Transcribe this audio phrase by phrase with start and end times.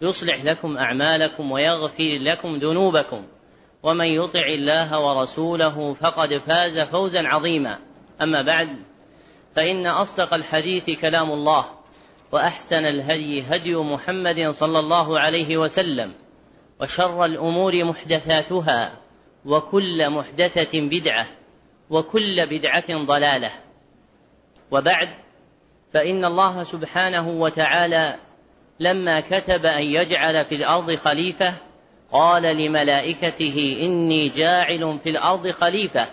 [0.00, 3.26] يصلح لكم أعمالكم ويغفر لكم ذنوبكم.
[3.82, 7.78] ومن يطع الله ورسوله فقد فاز فوزا عظيما.
[8.22, 8.68] أما بعد
[9.56, 11.70] فإن أصدق الحديث كلام الله
[12.32, 16.12] وأحسن الهدي هدي محمد صلى الله عليه وسلم
[16.80, 19.00] وشر الأمور محدثاتها
[19.44, 21.26] وكل محدثة بدعة
[21.90, 23.52] وكل بدعة ضلالة.
[24.70, 25.08] وبعد
[25.94, 28.16] فإن الله سبحانه وتعالى
[28.80, 31.54] لما كتب أن يجعل في الأرض خليفة
[32.12, 36.08] قال لملائكته إني جاعل في الأرض خليفة.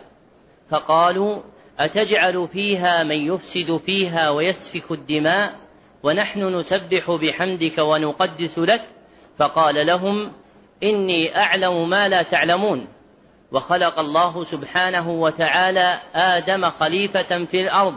[0.69, 1.41] فقالوا
[1.79, 5.55] أتجعل فيها من يفسد فيها ويسفك الدماء
[6.03, 8.81] ونحن نسبح بحمدك ونقدس لك؟
[9.37, 10.31] فقال لهم
[10.83, 12.87] إني أعلم ما لا تعلمون.
[13.51, 17.95] وخلق الله سبحانه وتعالى آدم خليفة في الأرض.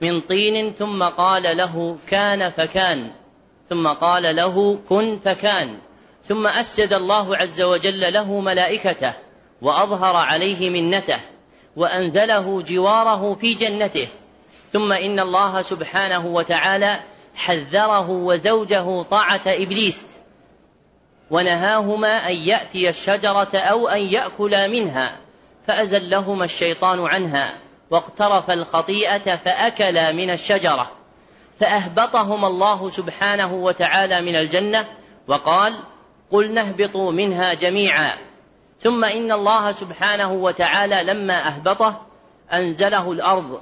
[0.00, 3.10] من طين ثم قال له كان فكان.
[3.68, 5.78] ثم قال له كن فكان.
[6.22, 9.14] ثم أسجد الله عز وجل له ملائكته
[9.62, 11.20] وأظهر عليه منته
[11.76, 14.08] وأنزله جواره في جنته.
[14.72, 17.00] ثم إن الله سبحانه وتعالى
[17.34, 20.06] حذره وزوجه طاعة إبليس.
[21.30, 25.20] ونهاهما أن يأتي الشجرة أو أن يأكلا منها
[25.66, 27.58] فأزلهما الشيطان عنها
[27.90, 31.03] واقترف الخطيئة فأكلا من الشجرة.
[31.60, 34.84] فأهبطهم الله سبحانه وتعالى من الجنة
[35.28, 35.78] وقال
[36.30, 38.16] قلنا اهبطوا منها جميعا.
[38.80, 42.06] ثم إن الله سبحانه وتعالى لما أهبطه
[42.52, 43.60] أنزله الأرض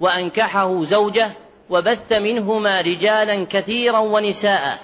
[0.00, 1.30] وأنكحه زوجه
[1.70, 4.78] وبث منهما رجالا كثيرا ونساء.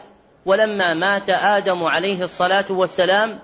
[0.47, 3.39] ولما مات آدم عليه الصلاة والسلام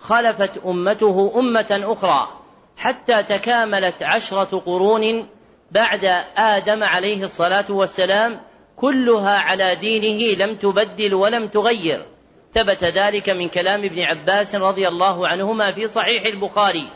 [0.00, 2.28] خلفت أمته أمة أخرى
[2.76, 5.28] حتى تكاملت عشرة قرون
[5.70, 6.04] بعد
[6.36, 8.40] آدم عليه الصلاة والسلام
[8.76, 12.06] كلها على دينه لم تبدل ولم تغير.
[12.54, 16.90] ثبت ذلك من كلام ابن عباس رضي الله عنهما في صحيح البخاري.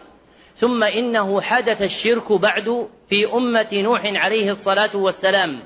[0.56, 5.60] ثم إنه حدث الشرك بعد في أمة نوح عليه الصلاة والسلام.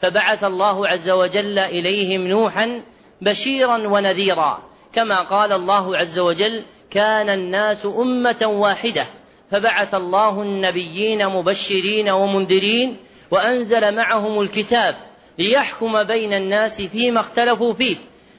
[0.00, 2.82] فبعث الله عز وجل إليهم نوحا
[3.22, 4.62] بشيرا ونذيرا.
[4.92, 9.06] كما قال الله عز وجل كان الناس أمة واحدة
[9.50, 12.96] فبعث الله النبيين مبشرين ومنذرين
[13.30, 14.94] وأنزل معهم الكتاب.
[15.38, 17.96] ليحكم بين الناس فيما اختلفوا فيه.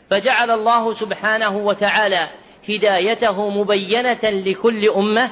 [0.09, 2.29] فجعل الله سبحانه وتعالى
[2.69, 5.31] هدايته مبينة لكل أمة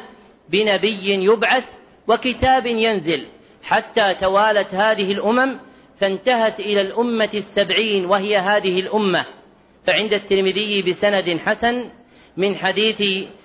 [0.49, 1.63] بنبي يبعث
[2.07, 3.27] وكتاب ينزل.
[3.63, 5.59] حتى توالت هذه الأمم
[5.99, 9.25] فانتهت إلى الأمة السبعين وهي هذه الأمة.
[9.85, 11.89] فعند الترمذي بسند حسن
[12.37, 13.03] من حديث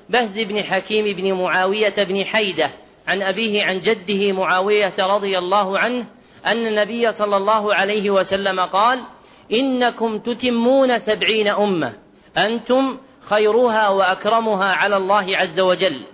[0.08, 2.70] بهز بن حكيم بن معاوية بن حيدة
[3.08, 6.06] عن أبيه عن جده معاوية رضي الله عنه
[6.46, 9.04] أن النبي صلى الله عليه وسلم قال
[9.52, 11.92] إنكم تتمون سبعين أمة
[12.38, 16.06] أنتم خيرها وأكرمها على الله عز وجل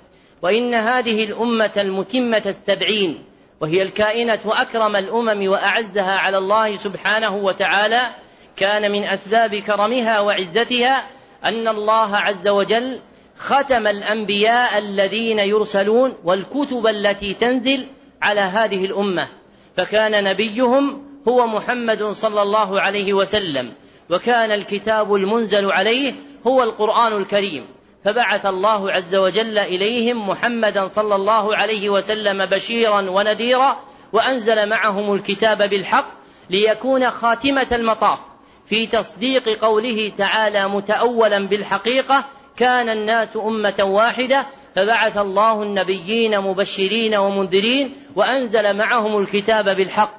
[0.42, 3.25] وإن هذه الأمة المتمة السبعين
[3.60, 8.14] وهي الكائنة أكرم الأمم وأعزها على الله سبحانه وتعالى
[8.56, 11.06] كان من أسباب كرمها وعزتها
[11.44, 13.00] أن الله عز وجل
[13.38, 17.87] ختم الأنبياء الذين يرسلون والكتب التي تنزل
[18.22, 19.29] على هذه الأمة.
[19.76, 23.73] فكان نبيهم هو محمد صلى الله عليه وسلم
[24.11, 26.14] وكان الكتاب المنزل عليه
[26.46, 27.67] هو القرآن الكريم.
[28.05, 33.76] فبعث الله عز وجل إليهم محمدا صلى الله عليه وسلم بشيرا ونذيرا
[34.12, 36.08] وأنزل معهم الكتاب بالحق
[36.50, 38.19] ليكون خاتمة المطاف.
[38.67, 42.25] في تصديق قوله تعالى متأولا بالحقيقة
[42.56, 50.15] كان الناس أمة واحدة فبعث الله النبيين مبشرين ومنذرين وأنزل معهم الكتاب بالحق.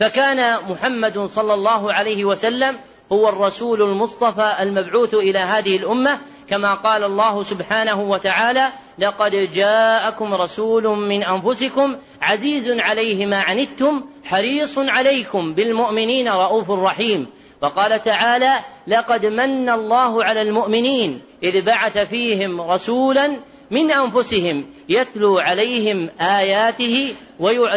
[0.00, 2.76] فكان محمد صلى الله عليه وسلم
[3.12, 6.18] هو الرسول المصطفى المبعوث إلى هذه الأمة.
[6.52, 14.78] كما قال الله سبحانه وتعالى لقد جاءكم رسول من أنفسكم عزيز عليه ما عنتم حريص
[14.78, 17.26] عليكم بالمؤمنين رؤوف رحيم
[17.62, 18.52] وقال تعالى
[18.86, 23.36] لقد من الله على المؤمنين إذ بعث فيهم رسولا
[23.72, 27.14] من أنفسهم يتلو عليهم آياته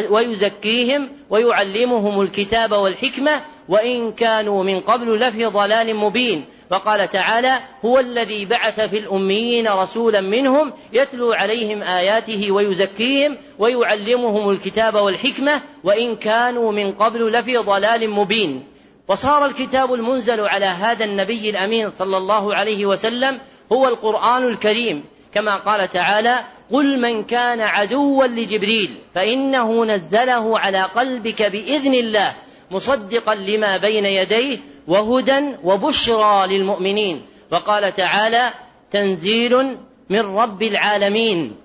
[0.10, 6.46] ويزكيهم ويعلمهم الكتاب والحكمة وإن كانوا من قبل لفي ضلال مبين.
[6.72, 14.96] وقال تعالى هو الذي بعث في الأميين رسولا منهم يتلو عليهم آياته ويزكيهم ويعلمهم الكتاب
[14.96, 18.64] والحكمة وإن كانوا من قبل لفي ضلال مبين.
[19.08, 23.40] وصار الكتاب المنزل على هذا النبي الأمين صلى الله عليه وسلم
[23.72, 25.04] هو القرآن الكريم.
[25.36, 32.36] كما قال تعالى قل من كان عدوا لجبريل فإنه نزله على قلبك بإذن الله
[32.72, 37.26] مصدقا لما بين يديه وهدى وبشرى للمؤمنين.
[37.52, 38.54] وقال تعالى
[38.92, 39.78] تنزيل
[40.10, 41.56] من رب العالمين.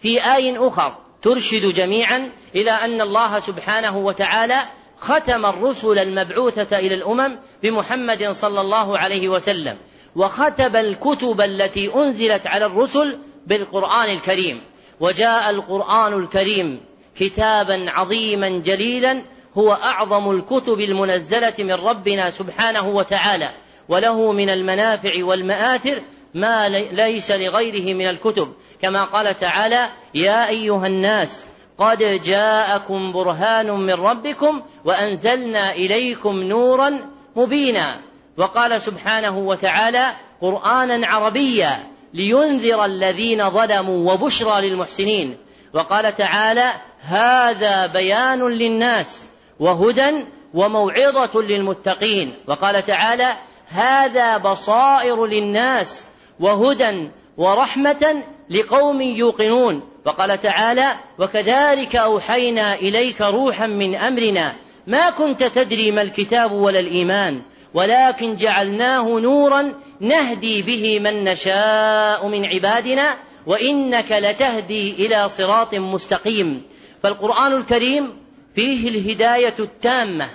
[0.00, 4.62] في آي أخر ترشد جميعا إلى أن الله سبحانه وتعالى
[4.98, 9.76] ختم الرسل المبعوثة إلى الأمم بمحمد صلى الله عليه وسلم.
[10.18, 14.60] وختم الكتب التي أنزلت على الرسل بالقرآن الكريم.
[15.00, 16.80] وجاء القرآن الكريم
[17.16, 19.22] كتابا عظيما جليلا
[19.58, 23.54] هو أعظم الكتب المنزلة من ربنا سبحانه وتعالى.
[23.88, 26.02] وله من المنافع والمآثر
[26.34, 28.52] ما ليس لغيره من الكتب.
[28.82, 31.48] كما قال تعالى يا أيها الناس
[31.78, 38.07] قد جاءكم برهان من ربكم وأنزلنا إليكم نورا مبينا.
[38.38, 45.36] وقال سبحانه وتعالى قرآنا عربيا لينذر الذين ظلموا وبشرى للمحسنين.
[45.74, 49.26] وقال تعالى هذا بيان للناس
[49.60, 50.24] وهدى
[50.54, 52.34] وموعظة للمتقين.
[52.46, 53.38] وقال تعالى
[53.68, 56.06] هذا بصائر للناس
[56.40, 59.82] وهدى ورحمة لقوم يوقنون.
[60.06, 64.54] وقال تعالى وكذلك أوحينا إليك روحا من أمرنا.
[64.86, 67.42] ما كنت تدري ما الكتاب ولا الإيمان.
[67.78, 76.62] ولكن جعلناه نورا نهدي به من نشاء من عبادنا وإنك لتهدي إلى صراط مستقيم.
[77.02, 78.16] فالقرآن الكريم
[78.54, 80.28] فيه الهداية التامة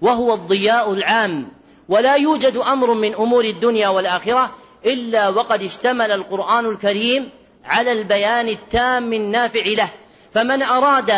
[0.00, 1.48] وهو الضياء العام.
[1.88, 4.54] ولا يوجد أمر من أمور الدنيا والآخرة
[4.86, 7.30] إلا وقد اشتمل القرآن الكريم
[7.64, 9.88] على البيان التام النافع له.
[10.34, 11.12] فمن أراد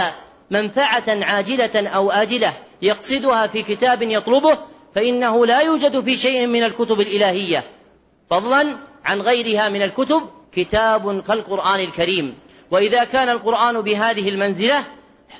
[0.50, 4.58] منفعة عاجلة أو آجلة يقصدها في كتاب يطلبه
[4.94, 7.64] فإنه لا يوجد في شيء من الكتب الإلهية
[8.30, 10.22] فضلا عن غيرها من الكتب
[10.52, 12.34] كتاب كالقرآن الكريم.
[12.70, 14.84] وإذا كان القرآن بهذه المنزلة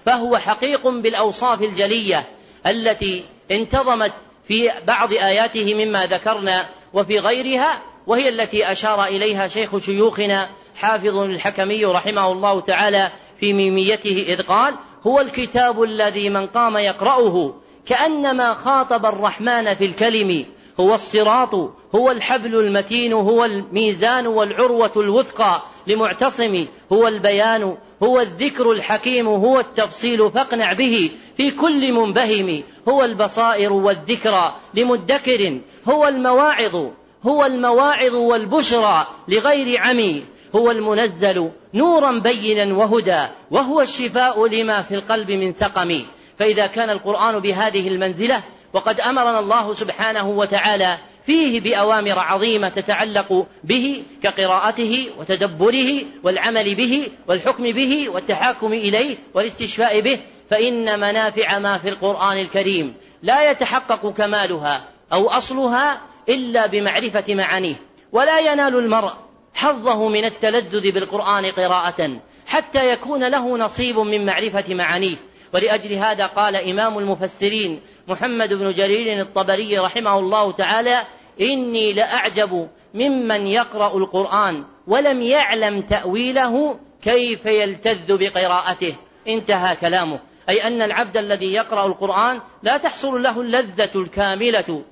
[0.07, 2.29] فهو حقيق بالأوصاف الجلية
[2.67, 4.13] التي انتظمت
[4.45, 11.85] في بعض آياته مما ذكرنا وفي غيرها وهي التي أشار إليها شيخ شيوخنا حافظ الحكمي
[11.85, 14.75] رحمه الله تعالى في ميميته إذ قال
[15.07, 17.55] هو الكتاب الذي من قام يقرأه
[17.87, 20.47] كأنما خاطب الرحمن في الكلم.
[20.81, 21.55] هو الصراط
[21.95, 26.67] هو الحبل المتين هو الميزان والعروة الوثقى لمعتصم.
[26.93, 31.11] هو البيان هو الذكر الحكيم هو التفصيل فاقنع به.
[31.37, 35.61] في كل منبهم هو البصائر والذكرى لمدكر.
[35.89, 36.91] هو المواعظ
[37.23, 40.25] هو المواعظ والبشرى لغير عمي.
[40.57, 43.27] هو المنزل نورا بينا وهدى.
[43.51, 45.91] وهو الشفاء لما في القلب من سقم.
[46.39, 54.03] فإذا كان القرآن بهذه المنزلة وقد أمرنا الله سبحانه وتعالى فيه بأوامر عظيمة تتعلق به
[54.23, 60.21] كقراءته وتدبره والعمل به والحكم به والتحاكم إليه والاستشفاء به
[60.51, 67.77] فإن منافع ما في القرآن الكريم لا يتحقق كمالها أو أصلها إلا بمعرفة معانيه.
[68.13, 69.13] ولا ينال المرء
[69.55, 75.17] حظه من التلذذ بالقرآن قراءة حتى يكون له نصيب من معرفة معانيه.
[75.55, 81.07] ولأجل هذا قال إمام المفسرين محمد بن جرير الطبري رحمه الله تعالى
[81.41, 88.97] إني لأعجب ممن يقرأ القرآن ولم يعلم تأويله كيف يلتذ بقراءته.
[89.29, 90.21] انتهى كلامه.
[90.49, 94.85] أي أن العبد الذي يقرأ القرآن لا تحصل له اللذة الكاملة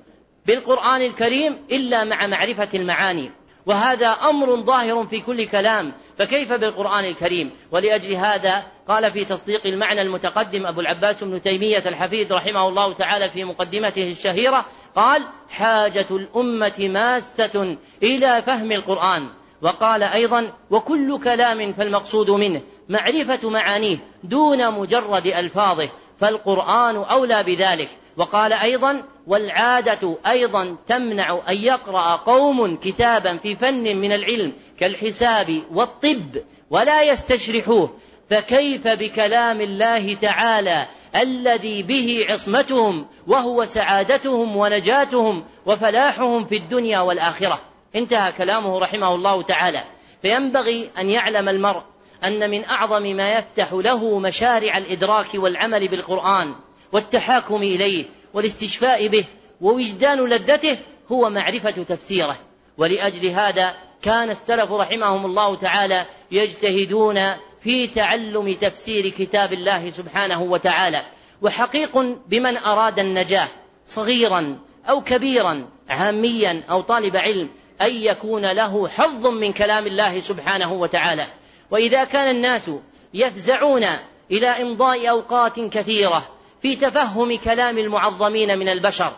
[0.45, 3.31] بالقرآن الكريم إلا مع معرفة المعاني.
[3.65, 10.01] وهذا أمر ظاهر في كل كلام فكيف بالقرآن الكريم؟ ولأجل هذا قال في تصديق المعنى
[10.01, 14.65] المتقدم أبو العباس بن تيمية الحفيد رحمه الله تعالى في مقدمته الشهيرة
[14.95, 19.29] قال حاجة الأمة ماسة إلى فهم القرآن.
[19.61, 25.89] وقال أيضا وكل كلام فالمقصود منه معرفة معانيه دون مجرد ألفاظه
[26.19, 27.89] فالقرآن أولى بذلك.
[28.17, 36.37] وقال أيضا والعادة أيضا تمنع أن يقرأ قوم كتابا في فن من العلم كالحساب والطب
[36.69, 37.93] ولا يستشرحوه.
[38.29, 47.61] فكيف بكلام الله تعالى الذي به عصمتهم وهو سعادتهم ونجاتهم وفلاحهم في الدنيا والآخرة؟
[47.95, 49.83] انتهى كلامه رحمه الله تعالى.
[50.21, 51.83] فينبغي أن يعلم المرء
[52.25, 56.55] أن من أعظم ما يفتح له مشارع الإدراك والعمل بالقرآن
[56.93, 59.25] والتحاكم إليه والاستشفاء به
[59.61, 60.79] ووجدان لذته
[61.11, 62.37] هو معرفة تفسيره.
[62.77, 67.19] ولأجل هذا كان السلف رحمهم الله تعالى يجتهدون
[67.61, 71.05] في تعلم تفسير كتاب الله سبحانه وتعالى.
[71.41, 73.47] وحقيق بمن أراد النجاة
[73.85, 77.49] صغيرا أو كبيرا عاميا أو طالب علم
[77.81, 81.27] أن يكون له حظ من كلام الله سبحانه وتعالى.
[81.71, 82.71] وإذا كان الناس
[83.13, 83.83] يفزعون
[84.31, 86.27] إلى إمضاء أوقات كثيرة
[86.61, 89.13] في تفهم كلام المعظمين من البشر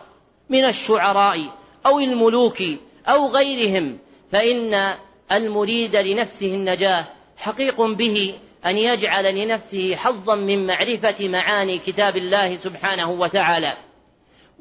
[0.48, 1.52] من الشعراء
[1.86, 2.62] أو الملوك
[3.08, 3.98] أو غيرهم
[4.32, 4.94] فإن
[5.32, 8.34] المريد لنفسه النجاة حقيق به
[8.66, 13.76] أن يجعل لنفسه حظا من معرفة معاني كتاب الله سبحانه وتعالى.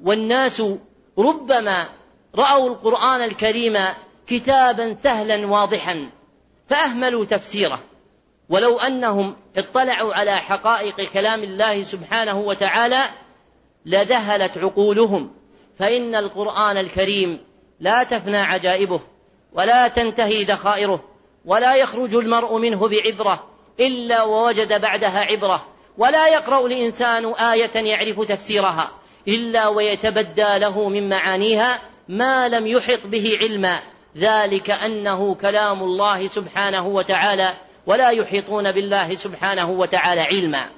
[0.03, 0.63] والناس
[1.17, 1.89] ربما
[2.35, 3.77] رأوا القرآن الكريم
[4.27, 6.09] كتابا سهلا واضحا
[6.67, 7.83] فأهملوا تفسيره.
[8.49, 13.03] ولو أنهم اطلعوا على حقائق كلام الله سبحانه وتعالى
[13.85, 15.31] لذهلت عقولهم
[15.79, 17.39] فإن القرآن الكريم
[17.79, 19.01] لا تفنى عجائبه
[19.53, 21.03] ولا تنتهي ذخائره
[21.45, 23.43] ولا يخرج المرء منه بعبرة
[23.79, 25.65] إلا ووجد بعدها عبرة
[25.97, 28.91] ولا يقرأ الإنسان آية يعرف تفسيرها
[29.27, 33.79] إلا ويتبدى له من معانيها ما لم يحط به علما
[34.17, 37.53] ذلك أنه كلام الله سبحانه وتعالى
[37.85, 40.69] ولا يحيطون بالله سبحانه وتعالى علما.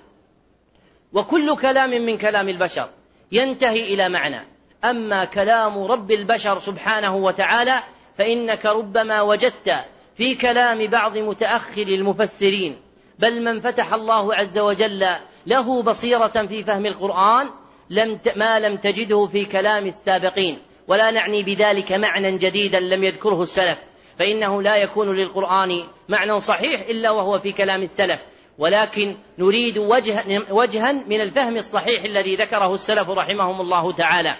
[1.13, 2.89] وكل كلام من كلام البشر
[3.31, 4.47] ينتهي إلى معنى.
[4.85, 7.83] أما كلام رب البشر سبحانه وتعالى
[8.17, 9.85] فإنك ربما وجدت
[10.17, 12.77] في كلام بعض متأخر المفسرين.
[13.19, 15.05] بل من فتح الله عز وجل
[15.47, 17.49] له بصيرة في فهم القرآن
[17.89, 20.59] لم ما لم تجده في كلام السابقين.
[20.87, 23.81] ولا نعني بذلك معنى جديدا لم يذكره السلف.
[24.19, 28.19] فإنه لا يكون للقرآن معنى صحيح إلا وهو في كلام السلف.
[28.57, 34.35] ولكن نريد وجه وجها من الفهم الصحيح الذي ذكره السلف رحمهم الله تعالى.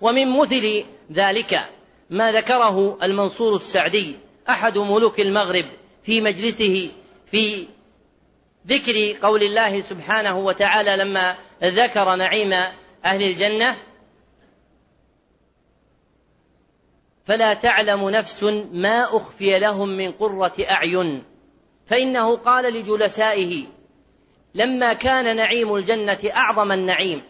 [0.00, 1.60] ومن مثل ذلك
[2.10, 4.16] ما ذكره المنصور السعدي
[4.48, 5.64] أحد ملوك المغرب
[6.04, 6.90] في مجلسه
[7.30, 7.66] في
[8.66, 12.52] ذكر قول الله سبحانه وتعالى لما ذكر نعيم
[13.04, 13.76] أهل الجنة
[17.24, 21.24] فلا تعلم نفس ما أخفي لهم من قرة أعين.
[21.86, 23.66] فإنه قال لجلسائه
[24.54, 27.22] لما كان نعيم الجنة أعظم النعيم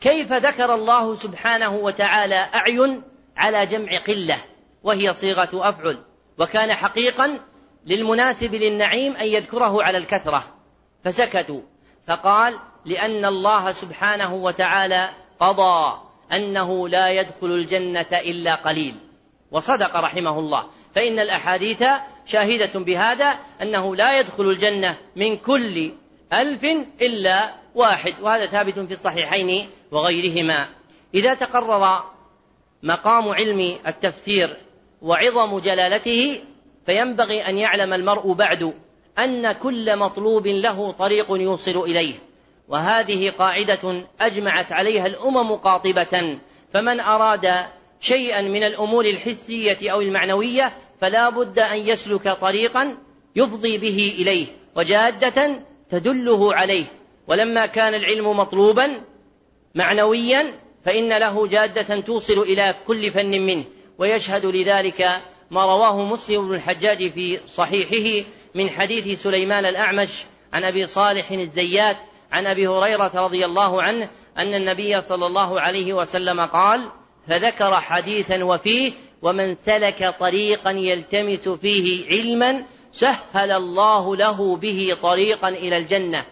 [0.00, 3.02] كيف ذكر الله سبحانه وتعالى أعين
[3.36, 4.36] على جمع قلة؟
[4.82, 6.04] وهي صيغة أفعل.
[6.38, 7.40] وكان حقيقا
[7.86, 10.54] للمناسب للنعيم أن يذكره على الكثرة.
[11.04, 11.60] فسكتوا.
[12.08, 16.05] فقال لأن الله سبحانه وتعالى قضى.
[16.32, 18.94] أنه لا يدخل الجنة إلا قليل.
[19.50, 20.66] وصدق رحمه الله.
[20.94, 21.84] فإن الأحاديث
[22.26, 25.92] شاهدة بهذا أنه لا يدخل الجنة من كل
[26.32, 26.64] ألف
[27.02, 28.14] إلا واحد.
[28.22, 30.68] وهذا ثابت في الصحيحين وغيرهما.
[31.14, 32.04] إذا تقرر
[32.82, 34.56] مقام علم التفسير
[35.02, 36.40] وعظم جلالته
[36.86, 38.74] فينبغي أن يعلم المرء بعد
[39.18, 42.25] أن كل مطلوب له طريق يوصل إليه.
[42.68, 46.38] وهذه قاعدة أجمعت عليها الأمم قاطبة
[46.72, 47.66] فمن أراد
[48.00, 52.96] شيئا من الأمور الحسية أو المعنوية فلا بد أن يسلك طريقا
[53.36, 54.46] يفضي به إليه
[54.76, 56.84] وجادة تدله عليه.
[57.28, 59.00] ولما كان العلم مطلوبا
[59.74, 60.52] معنويا
[60.84, 63.64] فإن له جادة توصل إلى كل فن منه.
[63.98, 70.86] ويشهد لذلك ما رواه مسلم بن الحجاج في صحيحه من حديث سليمان الأعمش عن أبي
[70.86, 71.96] صالح الزيات
[72.32, 76.90] عن أبي هريرة رضي الله عنه أن النبي صلى الله عليه وسلم قال
[77.28, 78.92] فذكر حديثا وفيه
[79.22, 86.26] ومن سلك طريقا يلتمس فيه علما سهل الله له به طريقا إلى الجنة.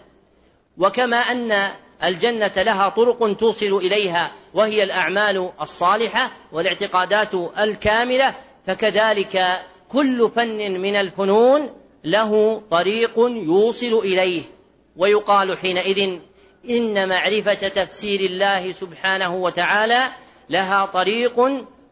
[0.79, 1.73] وكما أن
[2.05, 8.35] الجنة لها طرق توصل إليها وهي الأعمال الصالحة والاعتقادات الكاملة
[8.67, 11.71] فكذلك كل فن من الفنون
[12.05, 14.54] له طريق يوصل إليه.
[14.97, 16.19] ويقال حينئذ
[16.71, 20.13] إن معرفة تفسير الله سبحانه وتعالى
[20.51, 21.41] لها طريق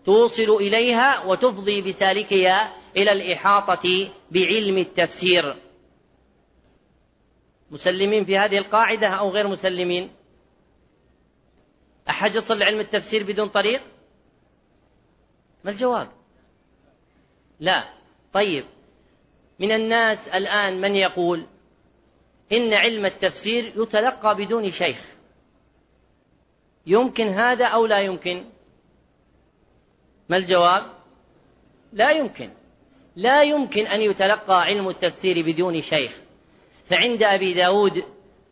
[0.05, 5.57] توصل إليها وتفضي بسالكها إلى الإحاطة بعلم التفسير.
[7.71, 10.11] مسلمين في هذه القاعدة أو غير مسلمين؟
[12.09, 13.83] أحد يصل لعلم التفسير بدون طريق؟
[15.65, 16.09] ما الجواب؟
[17.61, 17.89] لا.
[18.33, 18.65] طيب.
[19.59, 21.47] من الناس الآن من يقول
[22.53, 25.01] إن علم التفسير يتلقى بدون شيخ.
[26.87, 28.45] يمكن هذا أو لا يمكن؟
[30.29, 30.83] ما الجواب؟
[31.93, 32.51] لا يمكن.
[33.17, 36.13] لا يمكن أن يتلقى علم التفسير بدون شيخ.
[36.85, 38.05] فعند أبي داود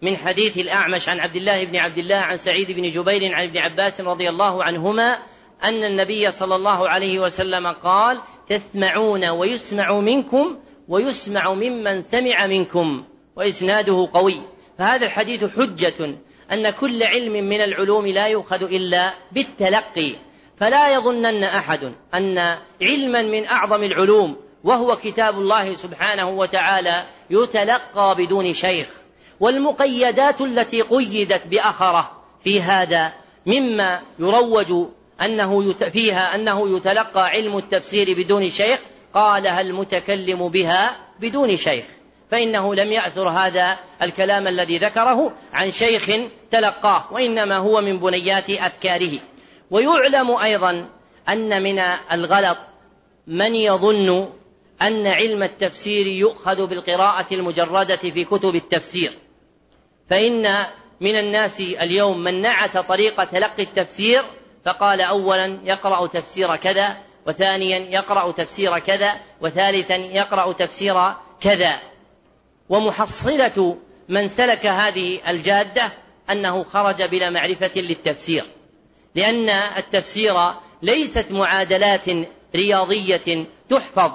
[0.03, 3.59] من حديث الأعمش عن عبد الله بن عبد الله عن سعيد بن جبير عن ابن
[3.59, 5.23] عباس رضي الله عنهما
[5.65, 13.05] أن النبي صلى الله عليه وسلم قال تسمعون ويسمع منكم ويسمع ممن سمع منكم.
[13.37, 14.43] وإسناده قوي.
[14.79, 16.19] فهذا الحديث حجة
[16.53, 20.17] أن كل علم من العلوم لا يؤخذ إلا بالتلقي.
[20.57, 22.39] فلا يظنن أحد أن
[22.83, 28.89] علما من أعظم العلوم وهو كتاب الله سبحانه وتعالى يتلقى بدون شيخ.
[29.41, 32.11] والمقيدات التي قيدت بأخرة
[32.45, 33.13] في هذا
[33.47, 34.89] مما يروج
[35.23, 38.81] أنه فيها أنه يتلقى علم التفسير بدون شيخ
[39.15, 41.85] قالها المتكلم بها بدون شيخ؟
[42.31, 46.11] فإنه لم يأثر هذا الكلام الذي ذكره عن شيخ
[46.51, 49.19] تلقاه وإنما هو من بنيات أفكاره.
[49.71, 50.89] ويعلم أيضا
[51.29, 51.79] أن من
[52.13, 52.59] الغلط
[53.27, 54.29] من يظن
[54.83, 59.13] أن علم التفسير يؤخذ بالقراءة المجردة في كتب التفسير.
[60.11, 60.67] فإن
[61.01, 64.23] من الناس اليوم من نعت طريق تلقي التفسير
[64.65, 66.97] فقال أولا يقرأ تفسير كذا
[67.27, 70.95] وثانيا يقرأ تفسير كذا وثالثا يقرأ تفسير
[71.41, 71.90] كذا.
[72.71, 73.77] ومحصلة
[74.09, 75.93] من سلك هذه الجادة
[76.31, 78.45] أنه خرج بلا معرفة للتفسير.
[79.15, 80.35] لأن التفسير
[80.83, 82.05] ليست معادلات
[82.57, 84.11] رياضية تحفظ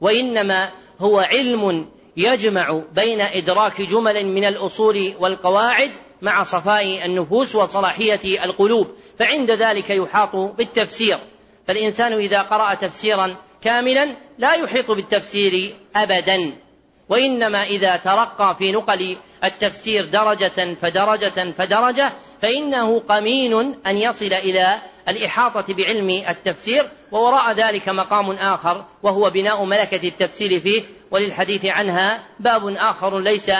[0.00, 5.90] وإنما هو علم يجمع بين إدراك جمل من الأصول والقواعد
[6.22, 11.18] مع صفاء النفوس وصلاحية القلوب فعند ذلك يحاط بالتفسير.
[11.66, 16.63] فالإنسان إذا قرأ تفسيرا كاملا لا يحيط بالتفسير أبدا.
[17.08, 22.12] وإنما إذا ترقى في نقل التفسير درجة فدرجة فدرجة
[22.42, 30.08] فإنه قمين أن يصل إلى الإحاطة بعلم التفسير ووراء ذلك مقام آخر وهو بناء ملكة
[30.08, 33.50] التفسير فيه وللحديث عنها باب آخر ليس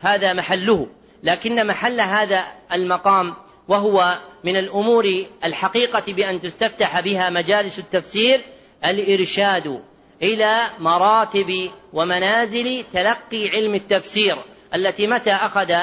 [0.00, 0.86] هذا محله.
[1.22, 3.34] لكن محل هذا المقام
[3.68, 8.40] وهو من الأمور الحقيقة بأن تستفتح بها مجالس التفسير
[8.84, 9.82] الإرشاد.
[10.22, 14.36] إلى مراتب ومنازل تلقي علم التفسير
[14.74, 15.74] التي متى أخذ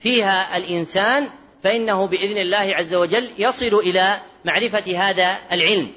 [0.00, 1.30] فيها الإنسان
[1.62, 5.90] فإنه بإذن الله عز وجل يصل إلى معرفة هذا العلم.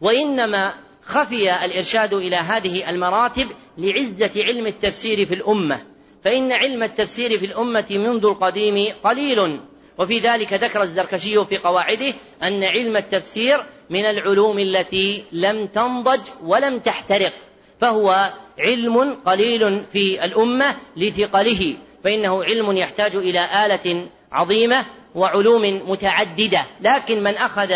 [0.00, 3.46] وإنما خفي الإرشاد إلى هذه المراتب
[3.78, 5.82] لعزة علم التفسير في الأمة.
[6.24, 9.60] فإن علم التفسير في الأمة منذ القديم قليل.
[9.98, 16.78] وفي ذلك ذكر الزركشي في قواعده أن علم التفسير من العلوم التي لم تنضج ولم
[16.78, 17.32] تحترق
[17.80, 27.22] فهو علم قليل في الأمة لثقله فإنه علم يحتاج إلى آلة عظيمة وعلوم متعددة لكن
[27.22, 27.74] من أخذ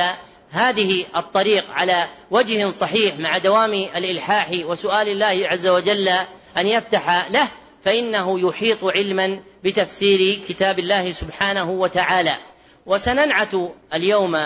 [0.50, 6.08] هذه الطريق على وجه صحيح مع دوام الإلحاح وسؤال الله عز وجل
[6.56, 7.48] أن يفتح له
[7.84, 12.38] فإنه يحيط علما بتفسير كتاب الله سبحانه وتعالى.
[12.86, 13.54] وسننعت
[13.94, 14.36] اليوم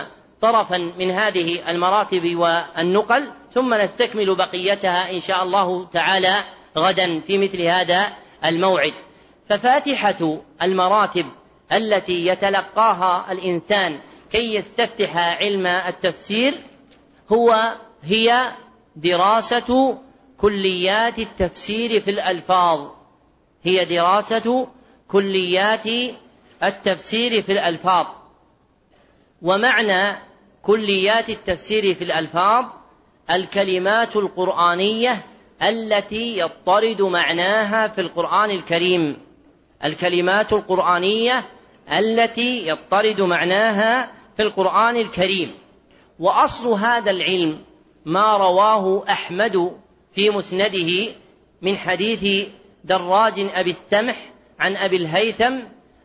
[0.43, 6.35] طرفا من هذه المراتب والنقل ثم نستكمل بقيتها إن شاء الله تعالى
[6.77, 8.13] غدا في مثل هذا
[8.45, 8.93] الموعد.
[9.49, 11.27] ففاتحة المراتب
[11.73, 14.01] التي يتلقاها الإنسان
[14.31, 16.55] كي يستفتح علم التفسير
[17.33, 18.53] هو هي
[18.97, 19.99] دراسة
[20.39, 22.91] كليات التفسير في الألفاظ.
[23.63, 24.69] هي دراسة
[25.09, 25.87] كليات
[26.63, 28.07] التفسير في الألفاظ.
[29.43, 30.32] ومعنى
[30.63, 32.65] كليات التفسير في الألفاظ
[33.31, 35.25] الكلمات القرآنية
[35.63, 39.17] التي يضطرد معناها في القرآن الكريم.
[39.85, 41.45] الكلمات القرآنية
[41.93, 45.55] التي يضطرد معناها في القرآن الكريم.
[46.19, 47.59] وأصل هذا العلم
[48.05, 49.77] ما رواه أحمد
[50.15, 51.13] في مسنده
[51.63, 52.49] من حديث
[52.85, 55.55] دراج أبي السمح عن أبي الهيثم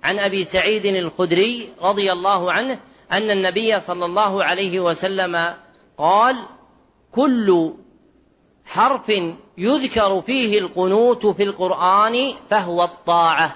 [0.04, 2.80] عن أبي سعيد الخدري رضي الله عنه
[3.12, 5.54] أن النبي صلى الله عليه وسلم
[5.98, 6.46] قال
[7.12, 7.74] كل
[8.65, 9.12] حرف
[9.58, 13.56] يذكر فيه القنوت في القرآن فهو الطاعة.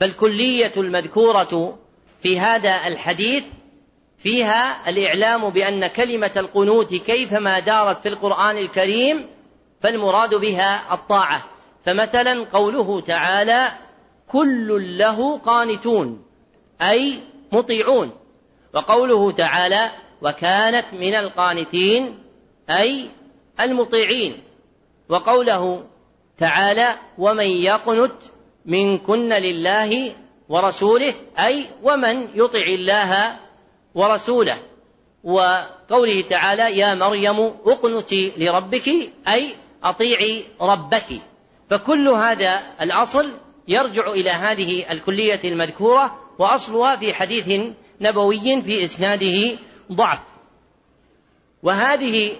[0.00, 1.78] فالكلية المذكورة
[2.22, 3.44] في هذا الحديث
[4.18, 9.26] فيها الإعلام بأن كلمة القنوت كيفما دارت في القرآن الكريم
[9.80, 11.44] فالمراد بها الطاعة.
[11.84, 13.72] فمثلا قوله تعالى
[14.28, 16.24] كل له قانتون
[16.82, 17.20] أي
[17.52, 18.19] مطيعون.
[18.74, 19.90] وقوله تعالى
[20.22, 22.18] وكانت من القانتين
[22.70, 23.10] أي
[23.60, 24.42] المطيعين.
[25.08, 25.84] وقوله
[26.38, 28.16] تعالى ومن يقنت
[28.66, 30.14] منكن لله
[30.48, 33.36] ورسوله أي ومن يطع الله
[33.94, 34.58] ورسوله.
[35.24, 38.88] وقوله تعالى يا مريم اقنتي لربك
[39.28, 39.54] أي
[39.84, 41.20] أطيعي ربك.
[41.70, 43.32] فكل هذا الأصل
[43.68, 47.60] يرجع إلى هذه الكلية المذكورة وأصلها في حديث
[48.00, 49.58] نبوي في إسناده
[49.92, 50.20] ضعف.
[51.62, 52.36] وهذه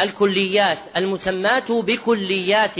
[0.00, 2.76] الكليات المسماة بكليات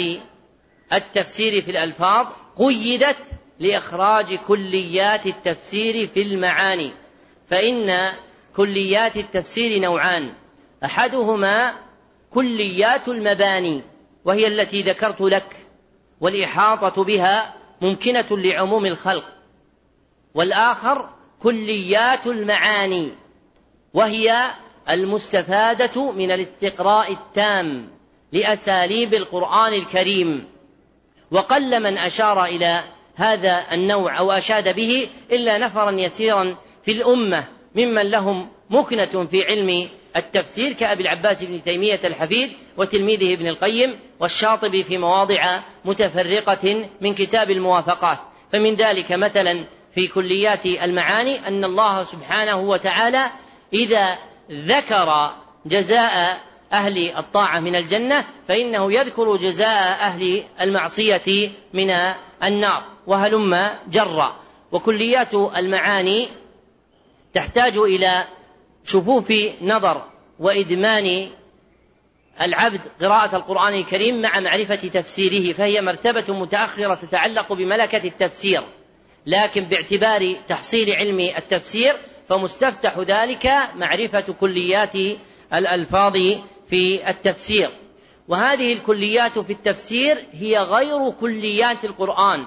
[0.92, 3.16] التفسير في الألفاظ قيدت
[3.61, 6.92] لإخراج كليات التفسير في المعاني
[7.47, 8.12] فإن
[8.57, 10.33] كليات التفسير نوعان.
[10.85, 11.75] أحدهما
[12.31, 13.83] كليات المباني
[14.25, 15.57] وهي التي ذكرت لك
[16.21, 19.25] والإحاطة بها ممكنة لعموم الخلق.
[20.35, 21.09] والآخر
[21.42, 23.12] كليات المعاني
[23.94, 24.50] وهي
[24.90, 27.90] المستفادة من الاستقراء التام
[28.33, 30.44] لأساليب القرآن الكريم.
[31.31, 32.85] وقل من أشار إلى
[33.16, 39.88] هذا النوع أو أشاد به إلا نفرا يسيرا في الأمة ممن لهم مكنة في علم
[40.16, 47.50] التفسير كأبي العباس بن تيمية الحفيد وتلميذه ابن القيم والشاطبي في مواضع متفرقة من كتاب
[47.50, 48.18] الموافقات.
[48.52, 53.31] فمن ذلك مثلا في كليات المعاني أن الله سبحانه وتعالى
[53.72, 54.18] إذا
[54.50, 55.33] ذكر
[55.66, 56.40] جزاء
[56.72, 61.90] أهل الطاعة من الجنة فإنه يذكر جزاء أهل المعصية من
[62.44, 64.37] النار وهلم جرا.
[64.72, 66.28] وكليات المعاني
[67.35, 68.24] تحتاج إلى
[68.85, 70.05] شفوف نظر
[70.38, 71.31] وإدمان
[72.40, 78.62] العبد قراءة القرآن الكريم مع معرفة تفسيره فهي مرتبة متأخرة تتعلق بملكة التفسير.
[79.27, 81.95] لكن باعتبار تحصيل علم التفسير
[82.29, 84.95] فمستفتح ذلك معرفة كليات
[85.55, 86.13] الألفاظ
[86.67, 87.71] في التفسير.
[88.29, 92.47] وهذه الكليات في التفسير هي غير كليات القرآن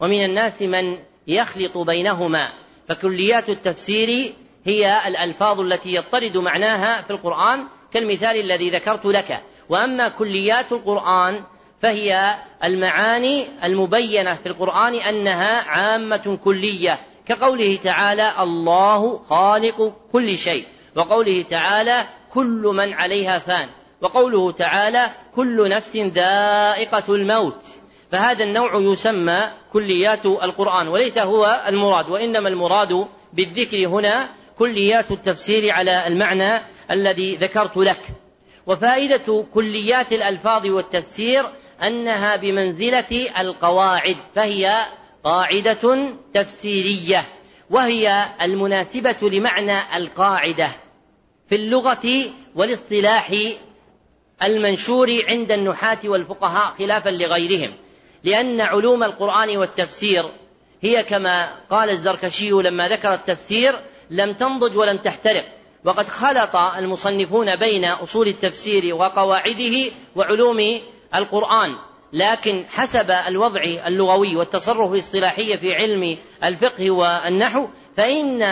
[0.00, 2.48] ومن الناس من يخلط بينهما.
[2.88, 4.34] فكليات التفسير
[4.64, 9.42] هي الألفاظ التي يطرد معناها في القرآن كالمثال الذي ذكرت لك.
[9.68, 11.44] وأما كليات القرآن
[11.86, 17.00] فهي المعاني المبينة في القرآن أنها عامة كلية.
[17.28, 23.68] كقوله تعالى الله خالق كل شيء وقوله تعالى كل من عليها فان
[24.00, 27.62] وقوله تعالى كل نفس ذائقة الموت.
[28.12, 36.06] فهذا النوع يسمى كليات القرآن وليس هو المراد وإنما المراد بالذكر هنا كليات التفسير على
[36.06, 38.00] المعنى الذي ذكرت لك.
[38.66, 41.44] وفائدة كليات الألفاظ والتفسير
[41.82, 44.86] أنها بمنزلة القواعد فهي
[45.24, 47.24] قاعدة تفسيرية
[47.70, 50.68] وهي المناسبة لمعنى القاعدة
[51.48, 53.32] في اللغة والاصطلاح
[54.42, 57.74] المنشور عند النحاة والفقهاء خلافا لغيرهم
[58.24, 60.24] لأن علوم القرآن والتفسير
[60.82, 63.72] هي كما قال الزركشي لما ذكر التفسير
[64.10, 65.44] لم تنضج ولم تحترق.
[65.84, 70.80] وقد خلط المصنفون بين أصول التفسير وقواعده وعلوم
[71.14, 71.76] القرآن
[72.12, 78.42] لكن حسب الوضع اللغوي والتصرف الاصطلاحي في علم الفقه والنحو فإن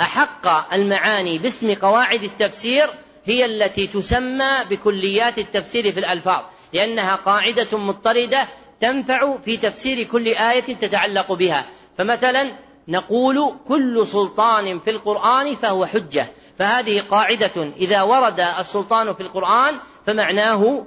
[0.00, 2.86] أحق المعاني باسم قواعد التفسير
[3.24, 8.48] هي التي تسمى بكليات التفسير في الألفاظ لأنها قاعدة مضطردة
[8.80, 11.66] تنفع في تفسير كل آية تتعلق بها.
[11.98, 12.58] فمثلا
[12.88, 16.26] نقول كل سلطان في القرآن فهو حجة
[16.58, 17.72] فهذه قاعدة.
[17.76, 20.86] إذا ورد السلطان في القرآن فمعناه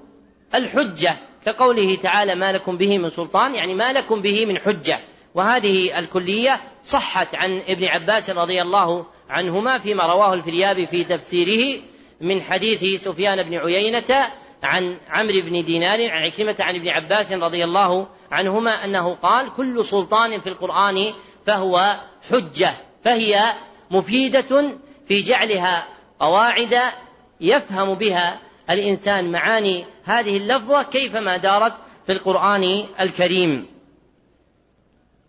[0.56, 5.00] الحجة كقوله تعالى ما لكم به من سلطان يعني ما لكم به من حجة.
[5.36, 11.82] وهذه الكلية صحت عن ابن عباس رضي الله عنهما فيما رواه الفريابي في تفسيره
[12.22, 14.32] من حديث سفيان بن عيينة
[14.64, 19.86] عن عمرو بن دينار عن عكرمة عن ابن عباس رضي الله عنهما أنه قال كل
[19.86, 21.14] سلطان في القرآن
[21.46, 22.72] فهو حجة
[23.04, 23.40] فهي
[23.92, 25.88] مفيدة في جعلها
[26.20, 26.80] قواعد
[27.42, 28.40] يفهم بها
[28.70, 31.74] الإنسان معاني هذه اللفظة كيفما دارت
[32.06, 32.64] في القرآن
[33.00, 33.68] الكريم.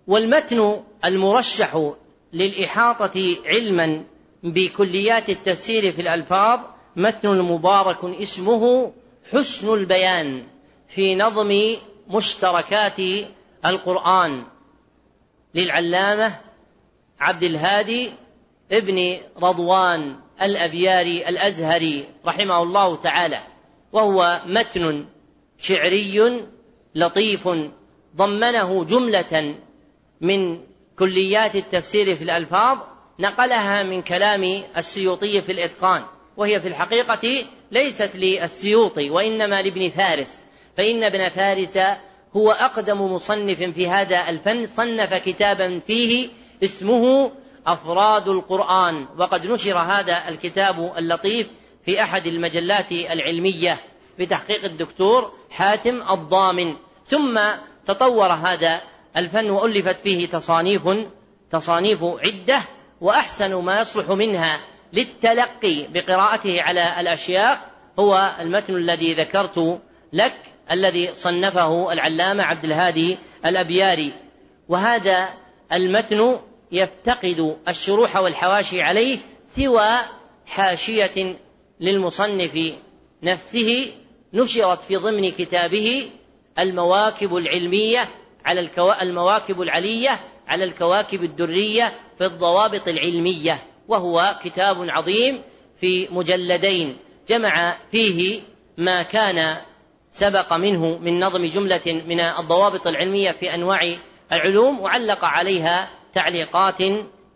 [0.07, 1.93] والمتن المرشح
[2.33, 4.05] للإحاطة علما
[4.43, 6.61] بكليات التفسير في الألفاظ
[6.97, 8.93] متن مبارك اسمه
[9.33, 10.47] حسن البيان
[10.89, 11.77] في نظم
[12.09, 13.01] مشتركات
[13.67, 14.45] القرآن
[15.55, 16.41] للعلامة
[17.21, 18.13] عبد الهادي
[18.73, 23.54] ابن رضوان الأبياري الأزهري رحمه الله تعالى.
[23.95, 25.07] وهو متن
[25.59, 26.43] شعري
[26.95, 27.49] لطيف
[28.17, 29.55] ضمنه جملة
[30.21, 30.61] من
[30.99, 32.79] كليات التفسير في الألفاظ
[33.19, 36.05] نقلها من كلام السيوطي في الإتقان
[36.37, 40.43] وهي في الحقيقة ليست للسيوطي وإنما لابن فارس
[40.77, 41.79] فإن ابن فارس
[42.37, 46.29] هو أقدم مصنف في هذا الفن صنف كتابا فيه
[46.63, 47.33] اسمه
[47.67, 51.51] أفراد القرآن وقد نشر هذا الكتاب اللطيف
[51.85, 53.81] في أحد المجلات العلمية
[54.19, 56.77] بتحقيق الدكتور حاتم الضامن.
[57.05, 57.41] ثم
[57.87, 58.81] تطور هذا
[59.17, 60.89] الفن وألفت فيه تصانيف
[61.51, 62.63] تصانيف عدة
[63.01, 64.61] وأحسن ما يصلح منها
[64.93, 67.59] للتلقي بقراءته على الأشياخ
[67.99, 69.81] هو المتن الذي ذكرت
[70.13, 70.37] لك
[70.71, 74.13] الذي صنفه العلامة عبد الهادي الأبياري.
[74.69, 75.29] وهذا
[75.73, 76.39] المتن
[76.73, 79.19] يفتقد الشروح والحواشي عليه
[79.57, 79.99] سوى
[80.47, 81.37] حاشية
[81.81, 82.59] للمصنف
[83.23, 83.93] نفسه
[84.35, 86.11] نشرت في ضمن كتابه
[86.59, 88.09] المواكب العلمية
[88.45, 88.93] على الكو...
[88.93, 95.43] المواكب العلية على الكواكب الدرية في الضوابط العلمية وهو كتاب عظيم
[95.81, 96.97] في مجلدين.
[97.29, 98.41] جمع فيه
[98.79, 99.57] ما كان
[100.11, 103.97] سبق منه من نظم جملة من الضوابط العلمية في أنواع
[104.33, 106.79] العلوم وعلق عليها تعليقات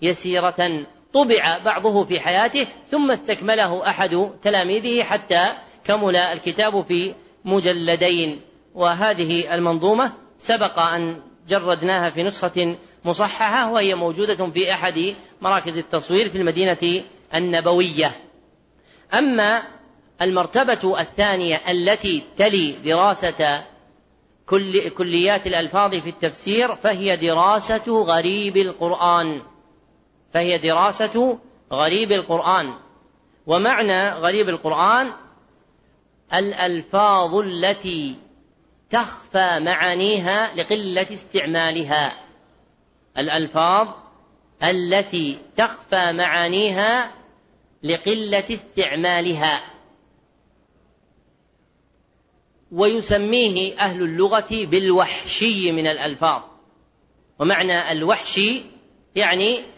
[0.02, 5.46] يسيرة طبع بعضه في حياته ثم استكمله أحد تلاميذه حتى
[5.84, 8.40] كمل الكتاب في مجلدين.
[8.74, 16.38] وهذه المنظومة سبق أن جردناها في نسخة مصححة وهي موجودة في أحد مراكز التصوير في
[16.38, 18.16] المدينة النبوية.
[19.14, 19.62] أما
[20.22, 23.64] المرتبة الثانية التي تلي دراسة
[24.46, 29.42] كل كليات الألفاظ في التفسير فهي دراسة غريب القرآن.
[30.32, 31.38] فهي دراسة
[31.72, 32.78] غريب القرآن.
[33.46, 35.12] ومعنى غريب القرآن
[36.34, 38.16] الألفاظ التي
[38.90, 42.12] تخفى معانيها لقلة استعمالها.
[43.18, 43.88] الألفاظ
[44.62, 47.12] التي تخفى معانيها
[47.82, 49.60] لقلة استعمالها.
[52.72, 56.42] ويسميه أهل اللغة بالوحشي من الألفاظ.
[57.38, 58.62] ومعنى الوحشي
[59.14, 59.77] يعني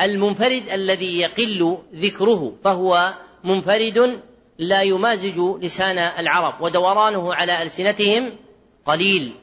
[0.00, 4.20] المنفرد الذي يقل ذكره فهو منفرد
[4.58, 8.36] لا يمازج لسان العرب ودورانه على ألسنتهم
[8.84, 9.34] قليل.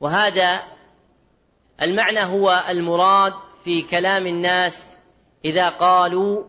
[0.00, 0.62] وهذا
[1.82, 3.32] المعنى هو المراد
[3.64, 4.86] في كلام الناس
[5.44, 6.44] إذا قالوا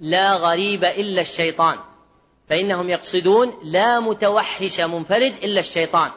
[0.00, 1.78] لا غريب إلا الشيطان
[2.48, 6.10] فإنهم يقصدون لا متوحش منفرد إلا الشيطان.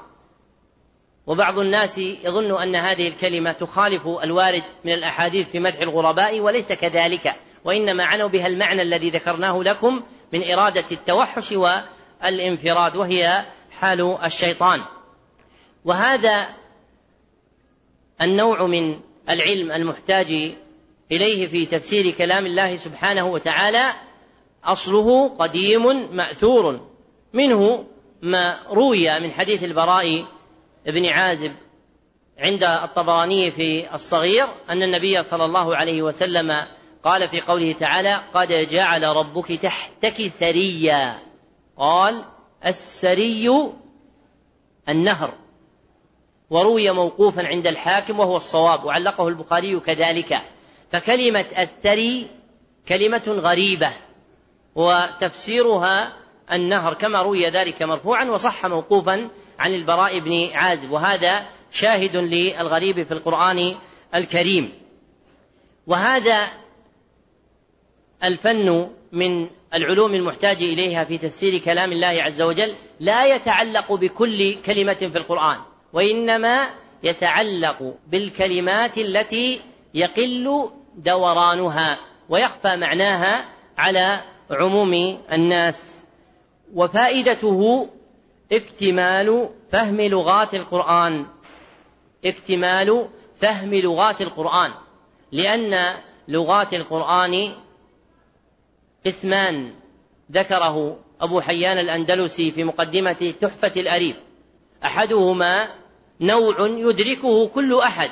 [1.28, 7.36] وبعض الناس يظن أن هذه الكلمة تخالف الوارد من الأحاديث في مدح الغرباء وليس كذلك
[7.66, 10.04] وإنما عنوا بها المعنى الذي ذكرناه لكم
[10.34, 14.82] من إرادة التوحش والانفراد وهي حال الشيطان.
[15.86, 16.50] وهذا
[18.22, 20.32] النوع من العلم المحتاج
[21.12, 23.94] إليه في تفسير كلام الله سبحانه وتعالى
[24.64, 26.88] أصله قديم مأثور
[27.34, 27.86] منه
[28.22, 30.26] ما روي من حديث البراء
[30.86, 31.52] بن عازب
[32.40, 36.52] عند الطبراني في الصغير أن النبي صلى الله عليه وسلم
[37.04, 41.20] قال في قوله تعالى قد جعل ربك تحتك سريا.
[41.78, 42.26] قال
[42.66, 43.50] السري
[44.90, 45.34] النهر.
[46.50, 50.38] وروي موقوفا عند الحاكم وهو الصواب وعلقه البخاري كذلك.
[50.92, 52.30] فكلمة السري
[52.88, 53.94] كلمة غريبة
[54.76, 56.14] وتفسيرها
[56.52, 59.30] النهر كما روي ذلك مرفوعا وصح موقوفا
[59.62, 63.76] عن البراء بن عازب وهذا شاهد للغريب في القرآن
[64.16, 64.74] الكريم.
[65.88, 66.52] وهذا
[68.24, 74.94] الفن من العلوم المحتاج إليها في تفسير كلام الله عز وجل لا يتعلق بكل كلمة
[74.94, 75.58] في القرآن
[75.94, 76.70] وإنما
[77.04, 79.62] يتعلق بالكلمات التي
[79.94, 83.46] يقل دورانها ويخفى معناها
[83.78, 84.22] على
[84.52, 86.00] عموم الناس.
[86.74, 87.90] وفائدته
[88.52, 91.26] اكتمال فهم لغات القرآن.
[92.26, 94.74] اكتمال فهم لغات القرآن.
[95.32, 97.56] لأن لغات القرآن
[99.06, 99.74] قسمان
[100.32, 104.16] ذكره أبو حيان الأندلسي في مقدمة تحفة الأريب.
[104.86, 105.70] أحدهما
[106.22, 108.10] نوع يدركه كل أحد